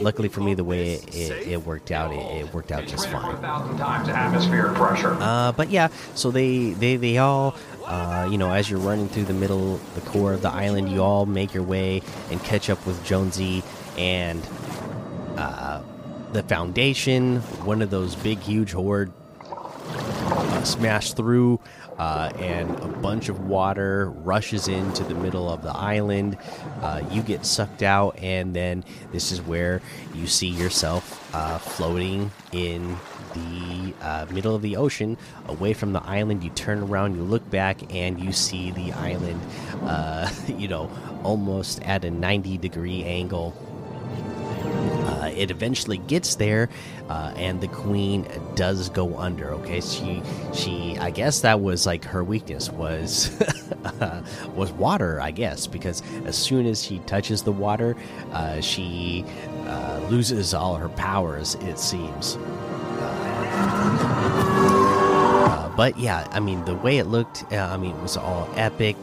luckily 0.00 0.28
for 0.28 0.40
me, 0.40 0.54
the 0.54 0.64
way 0.64 0.94
it, 0.94 1.14
it, 1.14 1.48
it 1.48 1.66
worked 1.66 1.90
out, 1.90 2.12
it, 2.12 2.44
it, 2.44 2.54
worked 2.54 2.72
out 2.72 2.86
just 2.86 3.08
fine. 3.08 3.36
Uh, 5.20 5.52
but 5.52 5.70
yeah, 5.70 5.88
so 6.14 6.30
they 6.30 6.70
they 6.70 6.96
they 6.96 7.18
all. 7.18 7.54
Uh, 7.84 8.28
you 8.30 8.38
know, 8.38 8.50
as 8.50 8.70
you're 8.70 8.78
running 8.78 9.08
through 9.08 9.24
the 9.24 9.34
middle, 9.34 9.76
the 9.94 10.00
core 10.02 10.32
of 10.32 10.40
the 10.40 10.48
island, 10.48 10.88
you 10.88 11.02
all 11.02 11.26
make 11.26 11.52
your 11.52 11.64
way 11.64 12.00
and 12.30 12.42
catch 12.44 12.70
up 12.70 12.84
with 12.86 13.04
Jonesy 13.04 13.62
and 13.98 14.40
uh, 15.36 15.82
the 16.32 16.42
Foundation. 16.44 17.40
One 17.64 17.82
of 17.82 17.90
those 17.90 18.14
big, 18.14 18.38
huge 18.38 18.72
horde 18.72 19.12
uh, 19.44 20.62
smash 20.62 21.12
through 21.12 21.60
uh, 21.98 22.30
and 22.38 22.70
a 22.80 22.88
bunch 22.88 23.28
of 23.28 23.46
water 23.46 24.10
rushes 24.10 24.68
into 24.68 25.04
the 25.04 25.14
middle 25.14 25.48
of 25.48 25.62
the 25.62 25.70
island. 25.70 26.38
Uh, 26.80 27.02
you 27.10 27.22
get 27.22 27.44
sucked 27.44 27.82
out, 27.82 28.18
and 28.18 28.54
then 28.54 28.84
this 29.12 29.32
is 29.32 29.40
where 29.40 29.80
you 30.14 30.26
see 30.26 30.48
yourself 30.48 31.34
uh, 31.34 31.58
floating 31.58 32.30
in 32.52 32.96
the 33.34 33.94
uh, 34.02 34.26
middle 34.30 34.54
of 34.54 34.62
the 34.62 34.76
ocean 34.76 35.16
away 35.46 35.72
from 35.72 35.92
the 35.92 36.02
island. 36.02 36.44
You 36.44 36.50
turn 36.50 36.82
around, 36.82 37.16
you 37.16 37.22
look 37.22 37.48
back, 37.50 37.94
and 37.94 38.20
you 38.20 38.32
see 38.32 38.70
the 38.70 38.92
island, 38.92 39.40
uh, 39.82 40.30
you 40.46 40.68
know, 40.68 40.90
almost 41.22 41.82
at 41.82 42.04
a 42.04 42.10
90 42.10 42.58
degree 42.58 43.04
angle 43.04 43.54
it 45.32 45.50
eventually 45.50 45.98
gets 45.98 46.36
there, 46.36 46.68
uh, 47.08 47.32
and 47.36 47.60
the 47.60 47.68
queen 47.68 48.26
does 48.54 48.88
go 48.88 49.16
under. 49.18 49.52
Okay, 49.54 49.80
she 49.80 50.22
she 50.54 50.96
I 50.98 51.10
guess 51.10 51.40
that 51.40 51.60
was 51.60 51.86
like 51.86 52.04
her 52.04 52.24
weakness 52.24 52.70
was 52.70 53.30
was 54.54 54.72
water. 54.72 55.20
I 55.20 55.30
guess 55.30 55.66
because 55.66 56.02
as 56.24 56.36
soon 56.36 56.66
as 56.66 56.82
she 56.82 57.00
touches 57.00 57.42
the 57.42 57.52
water, 57.52 57.96
uh, 58.32 58.60
she 58.60 59.24
uh, 59.66 60.00
loses 60.10 60.54
all 60.54 60.76
her 60.76 60.88
powers. 60.90 61.56
It 61.56 61.78
seems. 61.78 62.36
Uh, 65.44 65.72
but 65.76 65.98
yeah, 65.98 66.26
I 66.30 66.40
mean 66.40 66.64
the 66.64 66.74
way 66.74 66.98
it 66.98 67.06
looked, 67.06 67.44
uh, 67.52 67.56
I 67.56 67.76
mean 67.76 67.96
it 67.96 68.02
was 68.02 68.16
all 68.16 68.48
epic. 68.56 68.96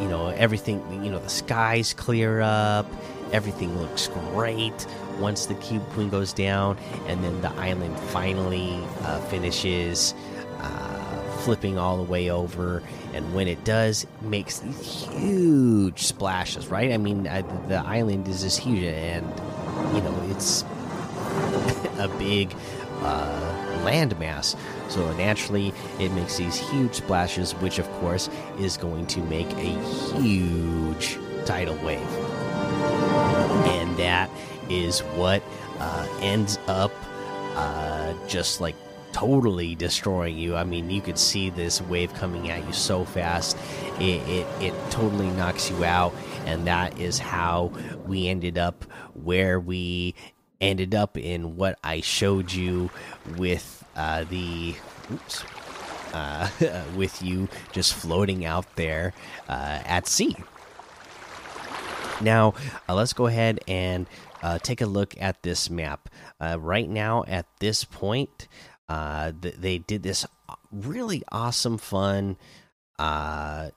you 0.00 0.08
know 0.08 0.28
everything. 0.36 0.82
You 1.04 1.10
know 1.10 1.18
the 1.18 1.28
skies 1.28 1.92
clear 1.94 2.40
up 2.40 2.86
everything 3.32 3.76
looks 3.80 4.08
great 4.08 4.86
once 5.18 5.46
the 5.46 5.54
cube 5.54 5.82
queen 5.90 6.08
goes 6.08 6.32
down 6.32 6.76
and 7.06 7.22
then 7.22 7.40
the 7.40 7.50
island 7.52 7.98
finally 7.98 8.78
uh, 9.02 9.20
finishes 9.22 10.14
uh, 10.58 11.38
flipping 11.42 11.78
all 11.78 11.96
the 11.96 12.10
way 12.10 12.30
over. 12.30 12.82
And 13.12 13.34
when 13.34 13.48
it 13.48 13.64
does 13.64 14.04
it 14.04 14.22
makes 14.22 14.58
these 14.60 15.06
huge 15.08 16.02
splashes 16.02 16.68
right? 16.68 16.92
I 16.92 16.96
mean 16.96 17.26
uh, 17.26 17.42
the 17.68 17.78
island 17.78 18.28
is 18.28 18.42
just 18.42 18.58
huge 18.58 18.82
and 18.82 19.26
you 19.94 20.02
know 20.02 20.26
it's 20.30 20.62
a 21.98 22.10
big 22.18 22.54
uh, 23.02 23.80
landmass. 23.84 24.56
So 24.88 25.12
naturally 25.16 25.72
it 25.98 26.10
makes 26.12 26.36
these 26.36 26.56
huge 26.56 26.94
splashes 26.94 27.52
which 27.56 27.78
of 27.78 27.88
course 28.00 28.28
is 28.58 28.76
going 28.76 29.06
to 29.08 29.20
make 29.20 29.50
a 29.52 30.14
huge 30.16 31.18
tidal 31.44 31.76
wave. 31.84 32.00
And 33.66 33.96
that 33.98 34.30
is 34.70 35.00
what 35.00 35.42
uh, 35.78 36.08
ends 36.20 36.58
up 36.66 36.92
uh, 37.56 38.14
just 38.26 38.60
like 38.60 38.74
totally 39.14 39.76
destroying 39.76 40.36
you. 40.36 40.56
I 40.56 40.64
mean, 40.64 40.90
you 40.90 41.00
could 41.00 41.18
see 41.18 41.48
this 41.48 41.80
wave 41.80 42.12
coming 42.14 42.50
at 42.50 42.66
you 42.66 42.72
so 42.72 43.04
fast, 43.04 43.56
it, 44.00 44.20
it, 44.28 44.46
it 44.60 44.74
totally 44.90 45.30
knocks 45.30 45.70
you 45.70 45.84
out. 45.84 46.12
And 46.46 46.66
that 46.66 46.98
is 46.98 47.18
how 47.18 47.72
we 48.06 48.28
ended 48.28 48.58
up 48.58 48.84
where 49.14 49.60
we 49.60 50.14
ended 50.60 50.94
up 50.94 51.16
in 51.16 51.56
what 51.56 51.78
I 51.84 52.00
showed 52.00 52.52
you 52.52 52.90
with 53.36 53.84
uh, 53.96 54.24
the. 54.24 54.74
Oops. 55.12 55.44
Uh, 56.12 56.48
with 56.94 57.22
you 57.22 57.48
just 57.72 57.92
floating 57.92 58.44
out 58.44 58.76
there 58.76 59.12
uh, 59.48 59.80
at 59.84 60.06
sea. 60.06 60.36
Now, 62.20 62.54
uh, 62.88 62.94
let's 62.94 63.12
go 63.12 63.26
ahead 63.26 63.58
and 63.66 64.06
uh, 64.44 64.58
take 64.58 64.82
a 64.82 64.86
look 64.86 65.14
at 65.18 65.42
this 65.42 65.70
map. 65.70 66.10
Uh, 66.38 66.58
right 66.60 66.88
now, 66.88 67.24
at 67.26 67.46
this 67.60 67.82
point, 67.82 68.46
uh, 68.90 69.32
th 69.40 69.54
they 69.54 69.78
did 69.78 70.02
this 70.02 70.26
really 70.70 71.22
awesome, 71.32 71.78
fun 71.78 72.36
uh, 72.98 73.70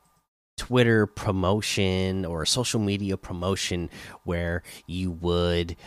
Twitter 0.58 1.08
promotion 1.08 2.26
or 2.26 2.46
social 2.46 2.82
media 2.82 3.16
promotion 3.16 3.90
where 4.26 4.62
you 4.86 5.10
would 5.10 5.78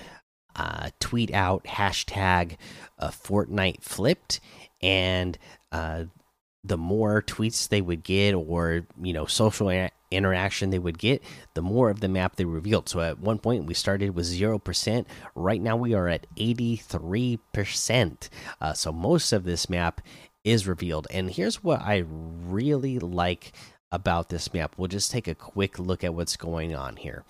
uh, 0.57 0.89
tweet 0.99 1.31
out 1.35 1.65
hashtag 1.65 2.57
uh, 2.99 3.09
Fortnite 3.11 3.83
flipped, 3.83 4.41
and 4.81 5.37
the 5.71 6.79
more 6.79 7.21
tweets 7.21 7.69
they 7.69 7.83
would 7.83 8.03
get 8.03 8.33
or 8.33 8.87
you 9.03 9.13
know 9.13 9.27
social 9.27 9.69
interaction 10.11 10.71
they 10.71 10.79
would 10.79 10.99
get, 10.99 11.23
the 11.55 11.63
more 11.63 11.91
of 11.91 12.01
the 12.01 12.09
map 12.09 12.37
they 12.37 12.45
revealed. 12.45 12.89
So 12.89 13.01
at 13.01 13.21
one 13.21 13.39
point 13.39 13.67
we 13.67 13.75
started 13.75 14.11
with 14.11 14.27
zero 14.27 14.59
percent. 14.59 15.07
Right 15.35 15.61
now 15.61 15.77
we 15.77 15.95
are 15.95 16.09
at 16.09 16.27
eighty 16.37 16.77
three 16.77 17.39
percent. 17.53 18.31
Uh, 18.61 18.73
so 18.73 18.93
most 18.93 19.33
of 19.33 19.45
this 19.45 19.71
map 19.71 20.01
is 20.45 20.67
revealed. 20.67 21.07
And 21.11 21.31
here's 21.31 21.63
what 21.63 21.81
I 21.81 22.05
really 22.07 22.99
like 22.99 23.53
about 23.93 24.29
this 24.29 24.55
map. 24.55 24.75
We'll 24.77 24.89
just 24.89 25.11
take 25.11 25.29
a 25.29 25.35
quick 25.35 25.79
look 25.79 26.05
at 26.05 26.15
what's 26.15 26.37
going 26.37 26.75
on 26.75 26.97
here. 26.97 27.25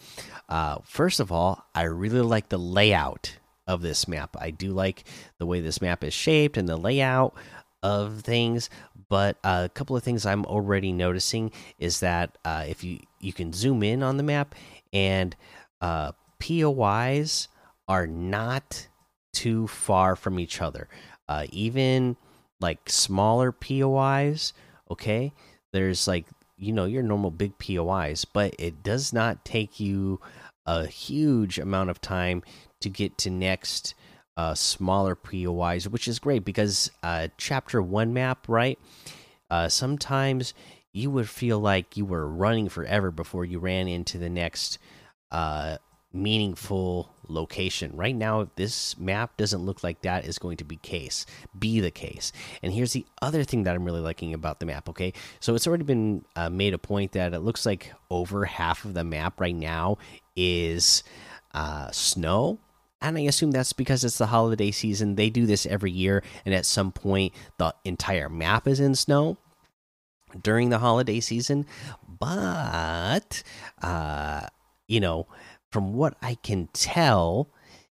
Uh, 0.49 0.79
first 0.85 1.19
of 1.19 1.33
all, 1.33 1.65
I 1.75 1.83
really 1.83 2.21
like 2.21 2.51
the 2.51 2.59
layout 2.59 3.39
of 3.67 3.83
this 3.83 4.07
map. 4.07 4.37
I 4.39 4.51
do 4.51 4.73
like 4.73 5.05
the 5.39 5.47
way 5.47 5.61
this 5.61 5.81
map 5.81 6.05
is 6.05 6.13
shaped 6.13 6.57
and 6.57 6.69
the 6.69 6.77
layout 6.77 7.35
of 7.83 8.21
things 8.21 8.69
but 9.09 9.37
uh, 9.45 9.63
a 9.65 9.69
couple 9.71 9.97
of 9.97 10.03
things 10.03 10.27
i'm 10.27 10.45
already 10.47 10.93
noticing 10.93 11.51
is 11.79 12.01
that 12.01 12.37
uh, 12.45 12.65
if 12.67 12.85
you 12.85 12.99
you 13.21 13.33
can 13.33 13.53
zoom 13.53 13.83
in 13.83 14.03
on 14.03 14.17
the 14.17 14.23
map 14.23 14.55
and 14.93 15.37
uh, 15.81 16.13
pois 16.39 17.49
are 17.89 18.07
not 18.07 18.89
too 19.33 19.67
far 19.67 20.17
from 20.17 20.39
each 20.39 20.61
other. 20.61 20.89
Uh, 21.29 21.47
even 21.51 22.17
like 22.61 22.91
smaller 22.91 23.53
pois 23.53 24.53
okay 24.91 25.33
there's 25.73 26.07
like 26.07 26.27
you 26.59 26.73
know 26.73 26.85
your 26.85 27.03
normal 27.03 27.31
big 27.31 27.57
pois 27.59 28.25
but 28.27 28.55
it 28.59 28.83
does 28.83 29.13
not 29.13 29.45
take 29.45 29.81
you 29.81 30.21
a 30.67 30.87
huge 30.87 31.59
amount 31.59 31.89
of 31.89 32.01
time 32.01 32.43
to 32.81 32.91
get 32.91 33.17
to 33.17 33.31
next 33.31 33.95
uh, 34.41 34.55
smaller 34.55 35.15
POIs, 35.15 35.87
which 35.87 36.09
is 36.09 36.19
great 36.19 36.47
because 36.47 36.91
uh, 37.03 37.29
chapter 37.37 37.83
one 37.83 38.15
map, 38.15 38.49
right? 38.49 38.79
Uh, 39.51 39.69
sometimes 39.69 40.55
you 40.95 41.11
would 41.11 41.29
feel 41.29 41.59
like 41.59 41.95
you 41.95 42.07
were 42.07 42.27
running 42.27 42.71
forever 42.71 43.11
before 43.11 43.45
you 43.45 43.59
ran 43.59 43.87
into 43.87 44.17
the 44.17 44.31
next 44.31 44.79
uh, 45.31 45.77
meaningful 46.15 47.15
location. 47.29 47.95
Right 47.95 48.17
now, 48.17 48.49
this 48.57 48.99
map 48.99 49.37
doesn't 49.37 49.67
look 49.67 49.85
like 49.85 50.01
that 50.03 50.25
is 50.25 50.39
going 50.39 50.57
to 50.57 50.65
be 50.65 50.77
case, 50.77 51.27
be 51.59 51.81
the 51.81 51.91
case. 51.91 52.33
And 52.63 52.73
here's 52.73 52.95
the 52.95 53.05
other 53.21 53.45
thing 53.45 53.65
that 53.65 53.75
I'm 53.75 53.85
really 53.85 54.01
liking 54.01 54.33
about 54.33 54.59
the 54.59 54.65
map. 54.65 54.89
Okay, 54.89 55.13
so 55.41 55.55
it's 55.55 55.67
already 55.67 55.85
been 55.85 56.25
uh, 56.35 56.49
made 56.49 56.73
a 56.73 56.79
point 56.79 57.13
that 57.13 57.35
it 57.35 57.41
looks 57.41 57.67
like 57.67 57.93
over 58.09 58.47
half 58.47 58.87
of 58.87 58.95
the 58.95 59.05
map 59.05 59.39
right 59.39 59.55
now 59.55 59.99
is 60.35 61.05
uh, 61.53 61.91
snow 61.91 62.59
and 63.01 63.17
I 63.17 63.23
assume 63.23 63.51
that's 63.51 63.73
because 63.73 64.05
it's 64.05 64.19
the 64.19 64.27
holiday 64.27 64.71
season. 64.71 65.15
They 65.15 65.31
do 65.31 65.47
this 65.47 65.67
every 65.67 65.91
year, 65.91 66.23
and 66.45 66.55
at 66.55 66.67
some 66.67 66.93
point, 66.93 67.33
the 67.59 67.75
entire 67.85 68.29
map 68.29 68.67
is 68.67 68.81
in 68.81 68.95
snow 68.95 69.39
during 70.43 70.71
the 70.71 70.79
holiday 70.79 71.21
season. 71.21 71.67
But, 72.07 73.43
uh, 73.83 74.47
you 74.87 75.01
know, 75.01 75.27
from 75.71 75.95
what 75.95 76.17
I 76.21 76.35
can 76.35 76.69
tell, 76.73 77.49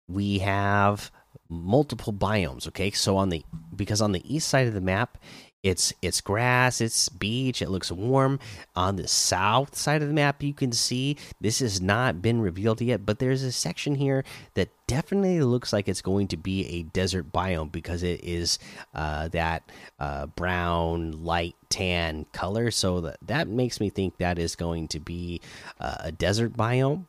we 0.08 0.38
have 0.38 1.10
multiple 1.48 2.12
biomes. 2.12 2.66
Okay, 2.68 2.90
so 2.90 3.16
on 3.16 3.28
the 3.28 3.44
because 3.74 4.00
on 4.00 4.12
the 4.12 4.34
east 4.34 4.48
side 4.48 4.66
of 4.66 4.74
the 4.74 4.80
map 4.80 5.18
it's 5.64 5.94
it's 6.02 6.20
grass, 6.20 6.80
it's 6.80 7.08
beach, 7.08 7.62
it 7.62 7.70
looks 7.70 7.90
warm. 7.90 8.38
On 8.76 8.96
the 8.96 9.08
south 9.08 9.74
side 9.74 10.02
of 10.02 10.08
the 10.08 10.14
map, 10.14 10.42
you 10.42 10.52
can 10.52 10.70
see 10.72 11.16
this 11.40 11.58
has 11.60 11.80
not 11.80 12.20
been 12.20 12.40
revealed 12.40 12.82
yet, 12.82 13.06
but 13.06 13.18
there's 13.18 13.42
a 13.42 13.50
section 13.50 13.94
here 13.94 14.24
that 14.52 14.68
definitely 14.86 15.40
looks 15.40 15.72
like 15.72 15.88
it's 15.88 16.02
going 16.02 16.28
to 16.28 16.36
be 16.36 16.66
a 16.66 16.82
desert 16.82 17.32
biome 17.32 17.72
because 17.72 18.02
it 18.02 18.22
is 18.22 18.58
uh, 18.94 19.28
that 19.28 19.62
uh, 19.98 20.26
brown, 20.26 21.24
light 21.24 21.56
tan 21.70 22.26
color. 22.34 22.70
So 22.70 23.00
that 23.00 23.16
that 23.22 23.48
makes 23.48 23.80
me 23.80 23.88
think 23.88 24.18
that 24.18 24.38
is 24.38 24.54
going 24.54 24.88
to 24.88 25.00
be 25.00 25.40
uh, 25.80 25.96
a 26.00 26.12
desert 26.12 26.52
biome 26.52 27.06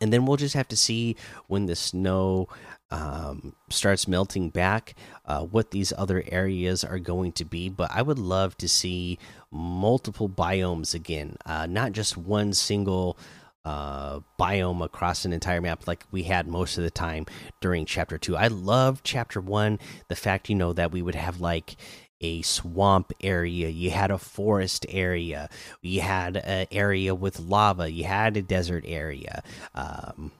and 0.00 0.12
then 0.12 0.26
we'll 0.26 0.36
just 0.36 0.54
have 0.54 0.68
to 0.68 0.76
see 0.76 1.16
when 1.46 1.66
the 1.66 1.76
snow 1.76 2.48
um, 2.90 3.54
starts 3.68 4.06
melting 4.06 4.50
back 4.50 4.94
uh, 5.24 5.40
what 5.40 5.70
these 5.70 5.92
other 5.96 6.22
areas 6.28 6.84
are 6.84 6.98
going 6.98 7.32
to 7.32 7.44
be. 7.44 7.68
But 7.68 7.90
i 7.92 8.02
would 8.02 8.18
love 8.18 8.56
to 8.58 8.68
see 8.68 9.18
multiple 9.50 10.28
biomes 10.28 10.94
again 10.94 11.36
uh, 11.46 11.66
not 11.66 11.92
just 11.92 12.16
one 12.16 12.52
single 12.52 13.16
uh, 13.64 14.20
biome 14.38 14.84
across 14.84 15.24
an 15.24 15.32
entire 15.32 15.60
map 15.60 15.86
like 15.88 16.04
we 16.12 16.22
had 16.22 16.46
most 16.46 16.78
of 16.78 16.84
the 16.84 16.90
time 16.90 17.26
during 17.60 17.84
chapter 17.84 18.16
2 18.16 18.36
i 18.36 18.46
love 18.46 19.02
chapter 19.02 19.40
1 19.40 19.78
the 20.08 20.14
fact 20.14 20.48
you 20.48 20.54
know 20.54 20.72
that 20.72 20.92
we 20.92 21.02
would 21.02 21.16
have 21.16 21.40
like 21.40 21.76
a 22.20 22.42
swamp 22.42 23.12
area, 23.22 23.68
you 23.68 23.90
had 23.90 24.10
a 24.10 24.18
forest 24.18 24.86
area, 24.88 25.48
you 25.82 26.00
had 26.00 26.36
an 26.36 26.66
area 26.70 27.14
with 27.14 27.38
lava, 27.40 27.90
you 27.90 28.04
had 28.04 28.36
a 28.36 28.42
desert 28.42 28.84
area. 28.86 29.42
Um, 29.74 30.32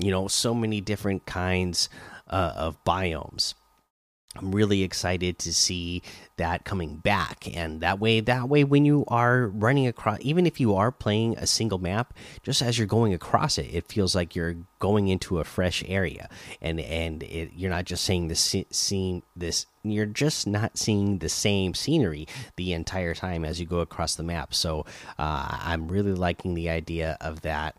you 0.00 0.10
know, 0.10 0.28
so 0.28 0.54
many 0.54 0.80
different 0.80 1.26
kinds 1.26 1.88
uh, 2.28 2.52
of 2.56 2.82
biomes. 2.84 3.54
I'm 4.36 4.54
really 4.54 4.84
excited 4.84 5.40
to 5.40 5.52
see 5.52 6.02
that 6.36 6.64
coming 6.64 6.98
back, 6.98 7.48
and 7.52 7.80
that 7.80 7.98
way, 7.98 8.20
that 8.20 8.48
way, 8.48 8.62
when 8.62 8.84
you 8.84 9.04
are 9.08 9.48
running 9.48 9.88
across, 9.88 10.18
even 10.20 10.46
if 10.46 10.60
you 10.60 10.76
are 10.76 10.92
playing 10.92 11.36
a 11.36 11.48
single 11.48 11.78
map, 11.78 12.14
just 12.44 12.62
as 12.62 12.78
you're 12.78 12.86
going 12.86 13.12
across 13.12 13.58
it, 13.58 13.74
it 13.74 13.88
feels 13.88 14.14
like 14.14 14.36
you're 14.36 14.54
going 14.78 15.08
into 15.08 15.40
a 15.40 15.44
fresh 15.44 15.82
area, 15.88 16.28
and 16.62 16.78
and 16.78 17.24
it, 17.24 17.50
you're 17.56 17.70
not 17.70 17.86
just 17.86 18.04
seeing 18.04 18.28
the 18.28 18.36
scene, 18.36 19.24
this, 19.34 19.66
you're 19.82 20.06
just 20.06 20.46
not 20.46 20.78
seeing 20.78 21.18
the 21.18 21.28
same 21.28 21.74
scenery 21.74 22.28
the 22.54 22.72
entire 22.72 23.14
time 23.14 23.44
as 23.44 23.58
you 23.58 23.66
go 23.66 23.80
across 23.80 24.14
the 24.14 24.22
map. 24.22 24.54
So, 24.54 24.86
uh, 25.18 25.58
I'm 25.60 25.88
really 25.88 26.14
liking 26.14 26.54
the 26.54 26.70
idea 26.70 27.18
of 27.20 27.40
that 27.40 27.76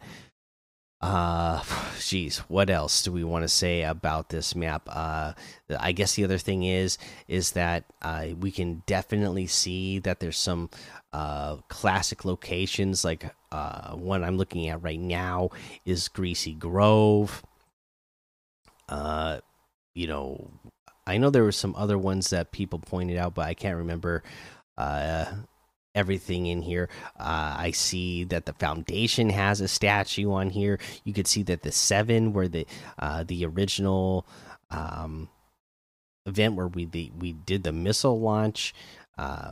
uh 1.01 1.63
geez 1.99 2.39
what 2.47 2.69
else 2.69 3.01
do 3.03 3.11
we 3.11 3.23
want 3.23 3.43
to 3.43 3.47
say 3.47 3.83
about 3.83 4.29
this 4.29 4.55
map? 4.55 4.87
Uh 4.91 5.33
i 5.79 5.91
guess 5.91 6.15
the 6.15 6.23
other 6.23 6.37
thing 6.37 6.63
is 6.63 6.97
is 7.27 7.51
that 7.51 7.85
uh 8.01 8.27
we 8.39 8.51
can 8.51 8.83
definitely 8.85 9.47
see 9.47 9.99
that 9.99 10.19
there's 10.19 10.37
some 10.37 10.69
uh 11.13 11.55
classic 11.69 12.23
locations 12.25 13.03
like 13.03 13.33
uh 13.51 13.93
one 13.95 14.23
i'm 14.23 14.37
looking 14.37 14.67
at 14.69 14.81
right 14.81 14.99
now 14.99 15.49
is 15.85 16.07
greasy 16.07 16.53
grove. 16.53 17.43
Uh 18.89 19.39
you 19.93 20.07
know 20.07 20.51
i 21.07 21.17
know 21.17 21.29
there 21.29 21.43
were 21.43 21.51
some 21.51 21.75
other 21.75 21.97
ones 21.97 22.29
that 22.29 22.51
people 22.51 22.79
pointed 22.79 23.17
out 23.17 23.33
but 23.33 23.45
i 23.47 23.53
can't 23.53 23.77
remember 23.77 24.23
uh 24.77 25.25
everything 25.95 26.47
in 26.47 26.61
here. 26.61 26.89
Uh, 27.19 27.55
I 27.57 27.71
see 27.71 28.23
that 28.25 28.45
the 28.45 28.53
foundation 28.53 29.29
has 29.29 29.61
a 29.61 29.67
statue 29.67 30.31
on 30.31 30.49
here. 30.49 30.79
You 31.03 31.13
could 31.13 31.27
see 31.27 31.43
that 31.43 31.63
the 31.63 31.71
seven, 31.71 32.33
where 32.33 32.47
the 32.47 32.65
uh, 32.99 33.23
the 33.23 33.45
original 33.45 34.25
um, 34.69 35.29
event 36.25 36.55
where 36.55 36.67
we 36.67 36.85
the, 36.85 37.11
we 37.17 37.33
did 37.33 37.63
the 37.63 37.71
missile 37.71 38.19
launch. 38.19 38.73
Uh, 39.17 39.51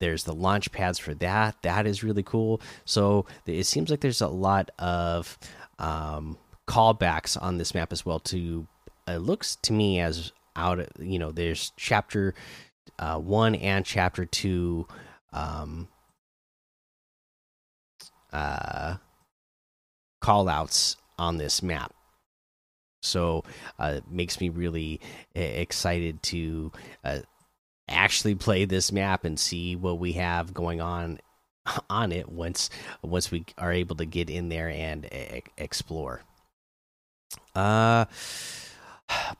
there's 0.00 0.24
the 0.24 0.34
launch 0.34 0.70
pads 0.70 0.98
for 0.98 1.14
that. 1.14 1.56
That 1.62 1.86
is 1.86 2.04
really 2.04 2.22
cool. 2.22 2.60
So 2.84 3.26
it 3.46 3.64
seems 3.64 3.90
like 3.90 4.00
there's 4.00 4.20
a 4.20 4.28
lot 4.28 4.70
of 4.78 5.36
um, 5.78 6.38
callbacks 6.68 7.40
on 7.40 7.58
this 7.58 7.74
map 7.74 7.92
as 7.92 8.06
well. 8.06 8.20
To 8.20 8.66
it 9.08 9.18
looks 9.18 9.56
to 9.62 9.72
me 9.72 10.00
as 10.00 10.32
out. 10.54 10.86
You 11.00 11.18
know, 11.18 11.32
there's 11.32 11.72
chapter 11.76 12.34
uh, 12.98 13.18
one 13.18 13.54
and 13.54 13.84
chapter 13.84 14.24
two 14.24 14.86
um, 15.32 15.88
uh, 18.32 18.96
call 20.20 20.48
outs 20.48 20.96
on 21.18 21.38
this 21.38 21.62
map. 21.62 21.92
So 23.02 23.44
uh, 23.78 23.94
it 23.98 24.10
makes 24.10 24.40
me 24.40 24.48
really 24.48 25.00
excited 25.34 26.22
to 26.24 26.72
uh, 27.04 27.20
actually 27.88 28.34
play 28.34 28.64
this 28.64 28.92
map 28.92 29.24
and 29.24 29.38
see 29.38 29.76
what 29.76 29.98
we 29.98 30.12
have 30.12 30.52
going 30.52 30.80
on 30.80 31.18
on 31.90 32.12
it 32.12 32.28
once 32.28 32.70
once 33.02 33.30
we 33.30 33.44
are 33.56 33.72
able 33.72 33.96
to 33.96 34.04
get 34.04 34.30
in 34.30 34.48
there 34.48 34.68
and 34.68 35.08
explore. 35.56 36.22
Uh 37.54 38.06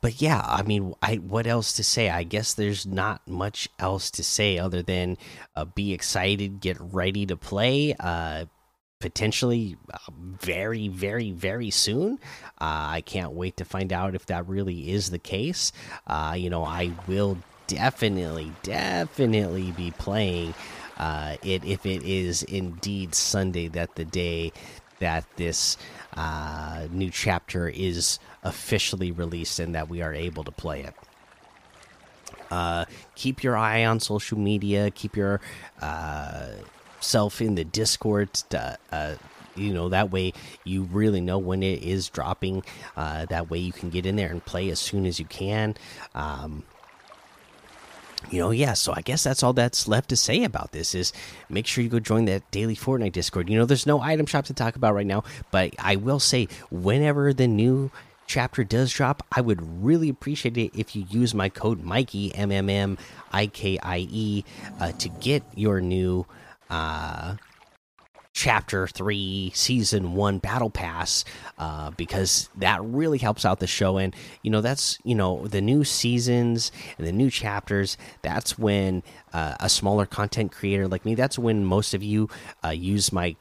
but 0.01 0.21
yeah, 0.21 0.43
I 0.45 0.63
mean, 0.63 0.95
I 1.03 1.17
what 1.17 1.47
else 1.47 1.73
to 1.75 1.85
say? 1.85 2.09
I 2.11 2.23
guess 2.23 2.55
there's 2.55 2.87
not 2.87 3.27
much 3.27 3.69
else 3.79 4.11
to 4.13 4.25
say 4.25 4.59
other 4.59 4.83
than 4.83 5.17
uh, 5.57 5.65
be 5.65 5.93
excited, 5.93 6.61
get 6.61 6.77
ready 6.81 7.27
to 7.27 7.37
play. 7.37 7.95
Uh, 7.99 8.47
potentially 9.01 9.77
uh, 9.93 9.99
very, 10.41 10.89
very, 10.89 11.31
very 11.31 11.71
soon. 11.71 12.19
Uh, 12.61 12.99
I 12.99 13.03
can't 13.07 13.33
wait 13.33 13.57
to 13.59 13.65
find 13.65 13.93
out 13.93 14.15
if 14.15 14.27
that 14.27 14.49
really 14.49 14.91
is 14.91 15.11
the 15.11 15.19
case. 15.19 15.73
Uh, 16.07 16.35
you 16.37 16.51
know, 16.51 16.65
I 16.65 16.93
will 17.07 17.39
definitely, 17.69 18.53
definitely 18.63 19.73
be 19.73 19.93
playing 19.93 20.55
uh, 20.97 21.37
it 21.45 21.65
if 21.65 21.87
it 21.87 22.03
is 22.03 22.43
indeed 22.43 23.15
Sunday 23.15 23.69
that 23.69 23.95
the 23.95 24.05
day 24.05 24.53
that 25.01 25.25
this 25.37 25.77
uh, 26.15 26.87
new 26.91 27.11
chapter 27.11 27.69
is 27.69 28.19
officially 28.43 29.13
released 29.13 29.59
and 29.59 29.75
that 29.75 29.89
we 29.89 30.03
are 30.03 30.15
able 30.15 30.45
to 30.45 30.51
play 30.51 30.83
it. 30.83 30.95
Uh, 32.51 32.85
keep 33.15 33.43
your 33.43 33.57
eye 33.57 33.85
on 33.85 34.01
social 34.01 34.39
media. 34.39 34.91
Keep 34.91 35.17
your 35.17 35.41
uh, 35.83 36.49
self 37.01 37.41
in 37.41 37.55
the 37.55 37.65
Discord. 37.65 38.33
To, 38.51 38.79
uh, 38.91 39.15
you 39.55 39.75
know 39.75 39.89
that 39.89 40.11
way 40.11 40.33
you 40.65 40.85
really 40.85 41.21
know 41.21 41.39
when 41.39 41.63
it 41.63 41.83
is 41.83 42.09
dropping. 42.09 42.65
Uh, 42.97 43.27
that 43.27 43.51
way 43.51 43.59
you 43.59 43.73
can 43.73 43.91
get 43.91 44.07
in 44.07 44.17
there 44.17 44.31
and 44.31 44.45
play 44.45 44.71
as 44.71 44.79
soon 44.79 45.05
as 45.05 45.19
you 45.19 45.27
can. 45.27 45.75
Um, 46.15 46.63
you 48.31 48.41
know, 48.41 48.51
yeah, 48.51 48.75
so 48.75 48.93
I 48.95 49.01
guess 49.01 49.25
that's 49.25 49.43
all 49.43 49.53
that's 49.53 49.89
left 49.89 50.11
to 50.11 50.17
say 50.17 50.45
about 50.45 50.73
this 50.73 50.95
is 50.95 51.13
make 51.49 51.67
sure 51.67 51.83
you 51.83 51.91
go 51.91 52.01
join 52.01 52.27
that 52.27 52.51
daily 52.51 52.77
Fortnite 52.77 53.13
Discord. 53.13 53.49
You 53.49 53.59
know, 53.59 53.65
there's 53.65 53.87
no 53.87 54.01
item 54.01 54.27
shop 54.27 54.47
to 54.47 54.55
talk 54.55 54.77
about 54.77 54.95
right 54.95 55.07
now, 55.07 55.25
but 55.51 55.75
I 55.79 55.97
will 55.97 56.21
say 56.21 56.49
whenever 56.71 57.33
the 57.33 57.47
new 57.47 57.91
chapter 58.27 58.63
does 58.65 58.93
drop, 58.93 59.27
I 59.33 59.41
would 59.41 59.83
really 59.83 60.09
appreciate 60.09 60.57
it 60.59 60.79
if 60.79 60.95
you 60.95 61.07
use 61.09 61.35
my 61.35 61.49
code 61.49 61.83
Mikey 61.83 62.35
M 62.35 62.53
M 62.53 62.69
M 62.69 62.99
I 63.33 63.47
K 63.47 63.79
I 63.83 64.07
E 64.11 64.45
uh, 64.79 64.93
to 64.93 65.09
get 65.09 65.43
your 65.55 65.81
new 65.81 66.27
uh, 66.71 67.37
chapter 68.39 68.87
3 68.87 69.51
season 69.53 70.15
1 70.15 70.39
battle 70.39 70.71
pass 70.71 71.25
uh, 71.59 71.91
because 71.97 72.49
that 72.55 72.81
really 72.85 73.19
helps 73.19 73.45
out 73.45 73.59
the 73.59 73.67
show. 73.67 73.99
And 73.99 74.15
you 74.43 74.51
know 74.53 74.61
that's 74.61 74.97
you 75.03 75.17
know 75.17 75.49
the 75.49 75.61
new 75.61 75.83
seasons 75.83 76.71
and 76.99 77.05
the 77.05 77.11
new 77.11 77.31
chapters 77.31 77.97
that's 78.23 78.57
when 78.57 79.03
uh, 79.33 79.57
a 79.59 79.69
smaller 79.69 80.07
content 80.07 80.53
creator 80.53 80.87
like 80.87 81.05
me 81.05 81.17
that's 81.17 81.37
when 81.37 81.65
most 81.65 81.95
of 81.95 82.03
you 82.05 82.29
uh, 82.65 82.69
use 82.69 83.13
my 83.13 83.35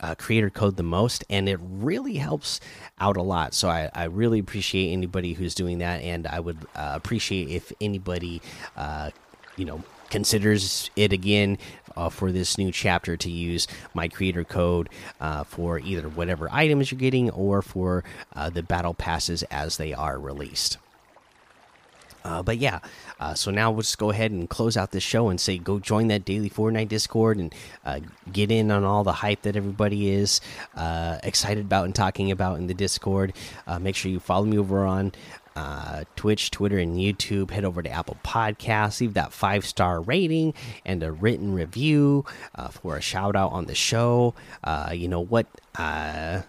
uh, 0.00 0.14
creator 0.14 0.48
code 0.48 0.78
the 0.78 0.82
most. 0.82 1.22
And 1.28 1.46
it 1.46 1.60
really 1.62 2.16
helps 2.16 2.60
out 2.98 3.18
a 3.18 3.22
lot. 3.22 3.52
So 3.52 3.68
I, 3.68 3.90
I 3.94 4.04
really 4.04 4.38
appreciate 4.38 4.90
anybody 4.90 5.34
who's 5.34 5.54
doing 5.54 5.78
that. 5.78 6.00
And 6.00 6.26
i 6.26 6.40
would 6.40 6.58
uh, 6.74 6.92
appreciate 6.94 7.50
if 7.50 7.72
anybody 7.78 8.40
uh, 8.74 9.10
you 9.58 9.66
know 9.66 9.84
considers 10.14 10.92
it 10.94 11.12
again 11.12 11.58
uh, 11.96 12.08
for 12.08 12.30
this 12.30 12.56
new 12.56 12.70
chapter 12.70 13.16
to 13.16 13.28
use 13.28 13.66
my 13.94 14.06
creator 14.06 14.44
code 14.44 14.88
uh, 15.20 15.42
for 15.42 15.80
either 15.80 16.08
whatever 16.08 16.48
items 16.52 16.92
you're 16.92 17.00
getting 17.00 17.28
or 17.30 17.60
for 17.60 18.04
uh, 18.36 18.48
the 18.48 18.62
battle 18.62 18.94
passes 18.94 19.42
as 19.50 19.76
they 19.76 19.92
are 19.92 20.16
released. 20.16 20.78
Uh, 22.24 22.44
but 22.44 22.58
yeah, 22.58 22.78
uh, 23.18 23.34
so 23.34 23.50
now 23.50 23.72
we'll 23.72 23.82
just 23.82 23.98
go 23.98 24.10
ahead 24.10 24.30
and 24.30 24.48
close 24.48 24.76
out 24.76 24.92
this 24.92 25.02
show 25.02 25.28
and 25.30 25.40
say 25.40 25.58
go 25.58 25.80
join 25.80 26.06
that 26.06 26.24
daily 26.24 26.48
Fortnite 26.48 26.88
Discord 26.88 27.38
and 27.38 27.52
uh, 27.84 27.98
get 28.32 28.52
in 28.52 28.70
on 28.70 28.84
all 28.84 29.02
the 29.02 29.12
hype 29.12 29.42
that 29.42 29.56
everybody 29.56 30.10
is 30.10 30.40
excited 31.24 31.64
about 31.64 31.86
and 31.86 31.94
talking 31.94 32.30
about 32.30 32.58
in 32.58 32.68
the 32.68 32.72
Discord. 32.72 33.32
make 33.80 33.96
sure 33.96 34.12
you 34.12 34.20
follow 34.20 34.46
me 34.46 34.58
over 34.58 34.86
on 34.86 35.10
uh, 35.56 36.04
Twitch, 36.16 36.50
Twitter, 36.50 36.78
and 36.78 36.96
YouTube. 36.96 37.50
Head 37.50 37.64
over 37.64 37.82
to 37.82 37.90
Apple 37.90 38.16
Podcasts, 38.24 39.00
leave 39.00 39.14
that 39.14 39.32
five 39.32 39.64
star 39.64 40.00
rating 40.00 40.54
and 40.84 41.02
a 41.02 41.12
written 41.12 41.54
review 41.54 42.24
uh, 42.54 42.68
for 42.68 42.96
a 42.96 43.00
shout 43.00 43.36
out 43.36 43.52
on 43.52 43.66
the 43.66 43.74
show. 43.74 44.34
Uh, 44.62 44.90
you 44.92 45.08
know 45.08 45.20
what? 45.20 45.46
Uh, 45.76 46.42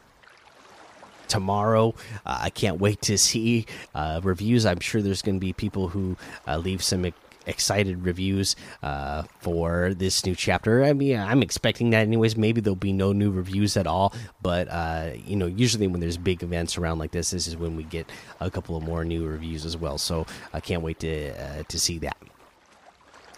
tomorrow. 1.28 1.94
Uh, 2.26 2.38
I 2.42 2.50
can't 2.50 2.80
wait 2.80 3.02
to 3.04 3.18
see 3.18 3.66
uh, 3.94 4.22
reviews. 4.24 4.66
I'm 4.66 4.80
sure 4.80 5.02
there's 5.02 5.22
going 5.22 5.36
to 5.36 5.40
be 5.40 5.54
people 5.54 5.90
who 5.90 6.18
uh, 6.48 6.58
leave 6.58 6.84
some 6.84 7.06
excited 7.46 8.06
reviews 8.06 8.56
uh, 8.84 9.24
for 9.40 9.94
this 9.94 10.26
new 10.26 10.36
chapter. 10.36 10.84
I 10.84 10.94
mean, 10.94 11.20
I'm 11.20 11.42
expecting 11.42 11.90
that 11.92 12.02
anyways. 12.02 12.36
Maybe 12.36 12.62
there'll 12.62 12.76
be 12.76 12.94
no 12.94 13.14
new 13.14 13.32
reviews 13.32 13.78
at 13.78 13.88
all, 13.88 14.14
but 14.42 14.68
uh, 14.70 15.12
you 15.26 15.36
know, 15.36 15.48
usually 15.48 15.88
when 15.88 16.02
there's 16.02 16.18
big 16.18 16.44
events 16.44 16.78
around 16.78 17.00
like 17.00 17.12
this, 17.12 17.32
this 17.32 17.48
is 17.48 17.56
when 17.56 17.76
we 17.76 17.84
get 17.84 18.10
a 18.40 18.50
couple 18.50 18.76
of 18.76 18.84
more 18.84 19.06
new 19.06 19.26
reviews 19.26 19.66
as 19.66 19.78
well. 19.78 19.98
So 19.98 20.26
I 20.54 20.60
can't 20.60 20.82
wait 20.82 21.00
to 21.00 21.32
uh, 21.32 21.64
to 21.68 21.80
see 21.80 22.00
that. 22.00 22.18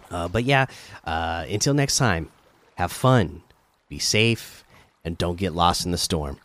Uh, 0.10 0.28
but 0.28 0.44
yeah, 0.44 0.68
uh, 1.06 1.46
until 1.50 1.74
next 1.74 1.98
time, 1.98 2.30
have 2.76 2.92
fun, 2.92 3.44
be 3.90 4.00
safe, 4.00 4.64
and 5.04 5.18
don't 5.18 5.38
get 5.38 5.54
lost 5.54 5.86
in 5.86 5.92
the 5.92 5.98
storm. 5.98 6.38